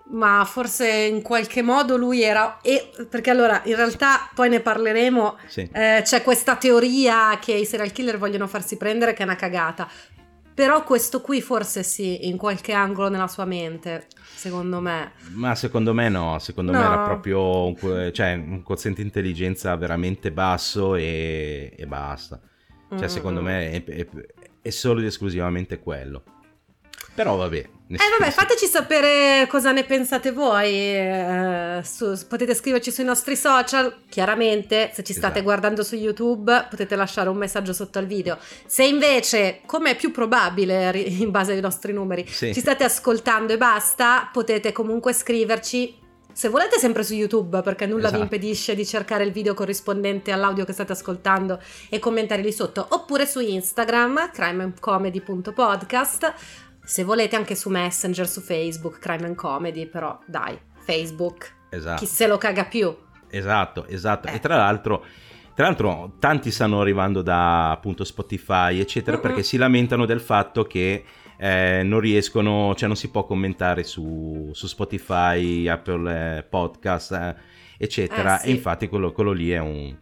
Ma 0.10 0.44
forse 0.44 0.90
in 0.90 1.22
qualche 1.22 1.62
modo 1.62 1.96
lui 1.96 2.24
era 2.24 2.60
e, 2.62 2.92
perché 3.10 3.30
allora 3.30 3.62
in 3.64 3.76
realtà 3.78 4.30
poi 4.36 4.50
ne 4.50 4.60
parleremo 4.60 5.38
sì. 5.48 5.70
eh, 5.72 6.02
c'è 6.04 6.24
questa 6.24 6.58
teoria 6.58 7.38
che 7.40 7.54
i 7.54 7.66
serial 7.66 7.94
killer 7.94 8.18
vogliono 8.18 8.48
farsi 8.48 8.76
prendere 8.76 9.14
che 9.14 9.22
è 9.22 9.26
una 9.26 9.36
cagata 9.36 9.90
però 10.58 10.84
questo 10.84 11.22
qui 11.22 11.40
forse 11.40 11.84
sì 11.84 12.28
in 12.28 12.36
qualche 12.36 12.74
angolo 12.74 13.10
nella 13.10 13.28
sua 13.28 13.46
mente 13.46 14.08
secondo 14.34 14.82
me 14.82 15.12
ma 15.34 15.54
secondo 15.54 15.94
me 15.94 16.10
no 16.10 16.40
secondo 16.40 16.72
no. 16.72 16.80
me 16.80 16.84
era 16.84 17.04
proprio 17.04 17.68
un, 17.68 18.10
cioè, 18.12 18.34
un 18.34 18.64
quoziente 18.64 19.04
intelligenza 19.04 19.76
veramente 19.76 20.32
basso 20.32 20.96
e, 20.96 21.76
e 21.78 21.86
basta 21.86 22.40
cioè 22.90 22.98
mm-hmm. 22.98 23.08
secondo 23.08 23.44
me 23.44 23.70
è, 23.70 23.84
è, 23.84 24.08
è 24.60 24.70
solo 24.72 25.00
ed 25.00 25.06
esclusivamente 25.06 25.78
quello 25.78 26.24
però 27.18 27.36
vabbè. 27.36 27.70
Eh 27.88 27.98
vabbè, 28.20 28.32
fateci 28.32 28.68
sapere 28.68 29.48
cosa 29.48 29.72
ne 29.72 29.86
pensate 29.86 30.32
voi. 30.32 30.72
Eh, 30.72 31.82
su, 31.84 32.16
potete 32.28 32.54
scriverci 32.54 32.92
sui 32.92 33.04
nostri 33.04 33.36
social. 33.36 34.04
Chiaramente, 34.08 34.92
se 34.94 35.02
ci 35.02 35.14
state 35.14 35.40
esatto. 35.40 35.44
guardando 35.44 35.82
su 35.82 35.96
YouTube, 35.96 36.68
potete 36.70 36.96
lasciare 36.96 37.30
un 37.30 37.38
messaggio 37.38 37.74
sotto 37.74 37.98
al 37.98 38.06
video. 38.06 38.38
Se 38.68 38.84
invece, 38.84 39.62
come 39.66 39.92
è 39.92 39.96
più 39.96 40.12
probabile 40.12 40.92
in 40.94 41.32
base 41.32 41.54
ai 41.54 41.60
nostri 41.60 41.92
numeri, 41.92 42.24
sì. 42.28 42.54
ci 42.54 42.60
state 42.60 42.84
ascoltando 42.84 43.54
e 43.54 43.58
basta, 43.58 44.30
potete 44.32 44.72
comunque 44.72 45.12
scriverci 45.12 46.06
se 46.38 46.50
volete 46.50 46.78
sempre 46.78 47.02
su 47.02 47.16
YouTube 47.16 47.64
perché 47.64 47.88
nulla 47.88 48.10
esatto. 48.10 48.18
vi 48.18 48.22
impedisce 48.22 48.76
di 48.76 48.86
cercare 48.86 49.24
il 49.24 49.32
video 49.32 49.56
corrispondente 49.56 50.32
all'audio 50.32 50.66
che 50.66 50.74
state 50.74 50.92
ascoltando 50.92 51.60
e 51.90 51.98
commentare 51.98 52.44
lì 52.44 52.52
sotto 52.52 52.86
oppure 52.88 53.26
su 53.26 53.40
Instagram 53.40 54.30
crimecomedy.podcast 54.32 56.34
se 56.88 57.04
volete 57.04 57.36
anche 57.36 57.54
su 57.54 57.68
Messenger, 57.68 58.26
su 58.26 58.40
Facebook, 58.40 59.00
Crime 59.00 59.26
and 59.26 59.36
Comedy, 59.36 59.88
però 59.88 60.18
dai, 60.26 60.58
Facebook. 60.80 61.54
Esatto. 61.70 62.00
Chi 62.00 62.06
se 62.06 62.28
lo 62.28 62.38
caga 62.38 62.64
più. 62.64 62.96
Esatto, 63.30 63.86
esatto. 63.88 64.30
Eh. 64.30 64.36
E 64.36 64.40
tra 64.40 64.56
l'altro, 64.56 65.04
tra 65.54 65.66
l'altro 65.66 66.14
tanti 66.18 66.50
stanno 66.50 66.80
arrivando 66.80 67.22
da 67.22 67.72
appunto 67.72 68.06
Spotify, 68.06 68.80
eccetera, 68.80 69.18
mm-hmm. 69.18 69.26
perché 69.26 69.44
si 69.44 69.58
lamentano 69.58 70.06
del 70.06 70.22
fatto 70.22 70.64
che 70.64 71.04
eh, 71.38 71.82
non 71.84 72.00
riescono, 72.00 72.74
cioè 72.74 72.88
non 72.88 72.96
si 72.96 73.12
può 73.12 73.26
commentare 73.26 73.84
su, 73.84 74.50
su 74.54 74.68
Spotify, 74.68 75.68
Apple 75.68 76.38
eh, 76.38 76.44
Podcast, 76.44 77.12
eh, 77.12 77.36
eccetera. 77.78 78.38
Eh, 78.38 78.44
sì. 78.44 78.48
E 78.48 78.52
infatti 78.52 78.88
quello, 78.88 79.12
quello 79.12 79.34
lì 79.34 79.52
è 79.52 79.60
un 79.60 79.94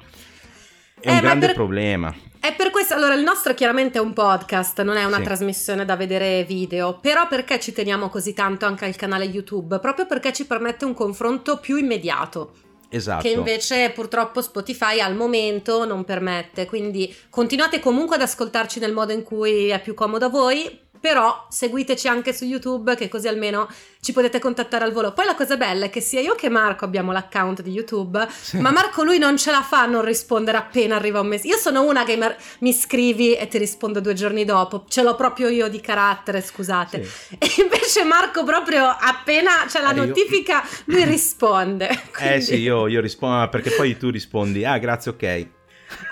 È 0.99 1.09
un 1.09 1.17
eh, 1.17 1.21
grande 1.21 1.45
per... 1.47 1.55
problema. 1.55 2.15
È 2.39 2.53
per 2.55 2.69
questo, 2.69 2.93
allora 2.93 3.15
il 3.15 3.23
nostro 3.23 3.53
chiaramente 3.53 3.97
è 3.97 4.01
un 4.01 4.13
podcast, 4.13 4.81
non 4.83 4.97
è 4.97 5.03
una 5.03 5.17
sì. 5.17 5.23
trasmissione 5.23 5.83
da 5.83 5.95
vedere 5.95 6.43
video, 6.43 6.99
però 6.99 7.27
perché 7.27 7.59
ci 7.59 7.73
teniamo 7.73 8.07
così 8.09 8.33
tanto 8.33 8.65
anche 8.65 8.85
al 8.85 8.95
canale 8.95 9.25
YouTube? 9.25 9.79
Proprio 9.79 10.05
perché 10.05 10.31
ci 10.31 10.45
permette 10.45 10.85
un 10.85 10.93
confronto 10.93 11.57
più 11.57 11.75
immediato. 11.77 12.53
Esatto. 12.89 13.23
Che 13.23 13.29
invece 13.29 13.89
purtroppo 13.89 14.41
Spotify 14.41 14.99
al 14.99 15.15
momento 15.15 15.85
non 15.85 16.05
permette, 16.05 16.65
quindi 16.65 17.13
continuate 17.29 17.79
comunque 17.79 18.15
ad 18.15 18.21
ascoltarci 18.21 18.79
nel 18.79 18.93
modo 18.93 19.11
in 19.11 19.23
cui 19.23 19.69
è 19.69 19.81
più 19.81 19.93
comodo 19.93 20.25
a 20.25 20.29
voi, 20.29 20.84
però 20.99 21.47
seguiteci 21.49 22.07
anche 22.07 22.33
su 22.33 22.45
YouTube 22.45 22.95
che 22.95 23.07
così 23.07 23.27
almeno 23.27 23.67
ci 24.01 24.13
potete 24.13 24.39
contattare 24.39 24.83
al 24.83 24.91
volo. 24.91 25.13
Poi 25.13 25.25
la 25.25 25.35
cosa 25.35 25.57
bella 25.57 25.85
è 25.85 25.89
che 25.89 25.99
sia 25.99 26.19
io 26.19 26.35
che 26.35 26.49
Marco 26.49 26.85
abbiamo 26.85 27.11
l'account 27.11 27.61
di 27.61 27.71
YouTube, 27.71 28.27
sì. 28.29 28.59
ma 28.59 28.71
Marco 28.71 29.03
lui 29.03 29.17
non 29.17 29.37
ce 29.37 29.51
la 29.51 29.61
fa 29.61 29.81
a 29.81 29.85
non 29.85 30.05
rispondere 30.05 30.57
appena 30.57 30.95
arriva 30.95 31.21
un 31.21 31.27
messaggio. 31.27 31.55
Io 31.55 31.57
sono 31.57 31.83
una 31.83 32.03
che 32.03 32.17
mi 32.59 32.73
scrivi 32.73 33.35
e 33.35 33.47
ti 33.47 33.57
rispondo 33.57 33.99
due 33.99 34.13
giorni 34.13 34.45
dopo, 34.45 34.85
ce 34.87 35.01
l'ho 35.01 35.15
proprio 35.15 35.49
io 35.49 35.67
di 35.67 35.81
carattere, 35.81 36.41
scusate. 36.41 37.03
Sì. 37.03 37.35
E 37.37 37.47
invece 37.61 38.03
Marco 38.03 38.43
proprio 38.43 38.85
appena 38.85 39.65
c'è 39.67 39.81
la 39.81 39.91
eh, 39.91 39.95
notifica 39.95 40.63
io... 40.63 40.83
lui 40.85 41.05
risponde. 41.05 41.87
Quindi... 42.15 42.33
Eh 42.35 42.41
sì, 42.41 42.55
io, 42.57 42.87
io 42.87 43.01
rispondo 43.01 43.49
perché 43.49 43.71
poi 43.71 43.97
tu 43.97 44.09
rispondi, 44.09 44.65
ah 44.65 44.77
grazie, 44.77 45.11
ok. 45.11 45.47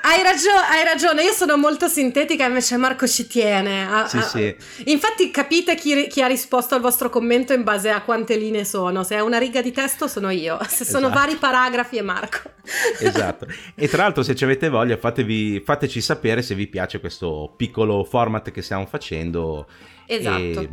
Hai, 0.02 0.22
ragio- 0.22 0.50
hai, 0.50 0.84
ragione, 0.84 1.24
io 1.24 1.32
sono 1.32 1.58
molto 1.58 1.88
sintetica, 1.88 2.46
invece 2.46 2.78
Marco 2.78 3.08
ci 3.08 3.26
tiene. 3.26 3.88
A, 3.88 4.08
sì, 4.08 4.18
a... 4.18 4.22
sì. 4.22 4.56
Infatti 4.86 5.32
capite 5.32 5.76
chi, 5.76 6.08
chi, 6.08 6.22
ha 6.22 6.28
risposto 6.28 6.76
al 6.76 6.82
vostro 6.82 7.10
commento 7.10 7.54
in 7.54 7.64
base 7.64 7.90
a 7.90 8.02
quante 8.02 8.36
linee 8.36 8.66
sono. 8.66 9.04
Se 9.04 9.16
è 9.16 9.22
una 9.22 9.38
riga 9.38 9.62
di 9.62 9.72
testo 9.72 10.08
sono 10.08 10.30
io, 10.30 10.60
se 10.68 10.86
sono 10.86 11.08
esatto. 11.08 11.20
vari 11.20 11.36
paragrafi 11.36 11.98
è 11.98 12.02
Marco. 12.02 12.52
Esatto. 13.00 13.48
E 13.76 13.88
tra 13.88 14.04
l'altro 14.04 14.24
se 14.24 14.36
ci 14.36 14.44
avete 14.44 14.70
voglia 14.70 14.98
fatevi, 14.98 15.62
fateci 15.62 16.02
sapere 16.02 16.42
se 16.42 16.56
vi 16.56 16.68
piace 16.68 17.00
questo 17.00 17.54
piccolo 17.58 18.04
format 18.04 18.52
che 18.52 18.62
stiamo 18.62 18.86
facendo. 18.86 19.68
Esatto. 20.06 20.60
E 20.60 20.70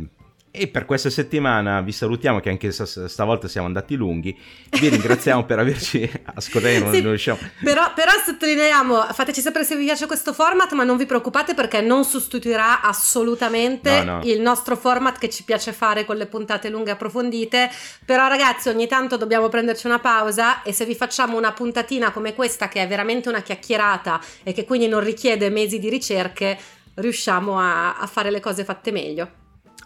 e 0.53 0.67
per 0.67 0.83
questa 0.83 1.09
settimana 1.09 1.79
vi 1.79 1.93
salutiamo, 1.93 2.41
che 2.41 2.49
anche 2.49 2.71
stavolta 2.71 3.47
siamo 3.47 3.67
andati 3.67 3.95
lunghi. 3.95 4.37
Vi 4.69 4.89
ringraziamo 4.89 5.45
per 5.45 5.59
averci 5.59 6.09
ascoltato. 6.35 6.91
Sì, 6.91 6.99
riusciamo... 6.99 7.39
però, 7.63 7.93
però, 7.93 8.11
sottolineiamo, 8.25 9.01
fateci 9.13 9.39
sapere 9.39 9.63
se 9.63 9.77
vi 9.77 9.85
piace 9.85 10.07
questo 10.07 10.33
format, 10.33 10.73
ma 10.73 10.83
non 10.83 10.97
vi 10.97 11.05
preoccupate 11.05 11.53
perché 11.53 11.79
non 11.79 12.03
sostituirà 12.03 12.81
assolutamente 12.81 14.03
no, 14.03 14.17
no. 14.17 14.23
il 14.25 14.41
nostro 14.41 14.75
format 14.75 15.17
che 15.17 15.29
ci 15.29 15.43
piace 15.43 15.71
fare 15.71 16.03
con 16.03 16.17
le 16.17 16.25
puntate 16.25 16.69
lunghe 16.69 16.89
e 16.89 16.93
approfondite. 16.93 17.69
Però, 18.03 18.27
ragazzi, 18.27 18.67
ogni 18.67 18.87
tanto 18.87 19.15
dobbiamo 19.15 19.47
prenderci 19.47 19.87
una 19.87 19.99
pausa. 19.99 20.63
E 20.63 20.73
se 20.73 20.83
vi 20.83 20.95
facciamo 20.95 21.37
una 21.37 21.53
puntatina 21.53 22.11
come 22.11 22.35
questa, 22.35 22.67
che 22.67 22.81
è 22.81 22.87
veramente 22.89 23.29
una 23.29 23.41
chiacchierata 23.41 24.19
e 24.43 24.51
che 24.51 24.65
quindi 24.65 24.89
non 24.89 24.99
richiede 24.99 25.49
mesi 25.49 25.79
di 25.79 25.87
ricerche, 25.87 26.57
riusciamo 26.95 27.57
a, 27.57 27.97
a 27.97 28.05
fare 28.05 28.31
le 28.31 28.41
cose 28.41 28.65
fatte 28.65 28.91
meglio. 28.91 29.39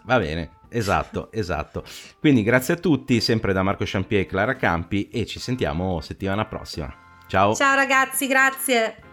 Va 0.06 0.18
bene, 0.18 0.50
esatto, 0.68 1.30
esatto. 1.32 1.84
Quindi 2.18 2.42
grazie 2.42 2.74
a 2.74 2.76
tutti, 2.76 3.20
sempre 3.20 3.52
da 3.52 3.62
Marco 3.62 3.84
Champier 3.86 4.22
e 4.22 4.26
Clara 4.26 4.56
Campi 4.56 5.08
e 5.08 5.26
ci 5.26 5.38
sentiamo 5.38 6.00
settimana 6.00 6.44
prossima. 6.44 6.92
Ciao. 7.26 7.54
Ciao 7.54 7.74
ragazzi, 7.74 8.26
grazie. 8.26 9.05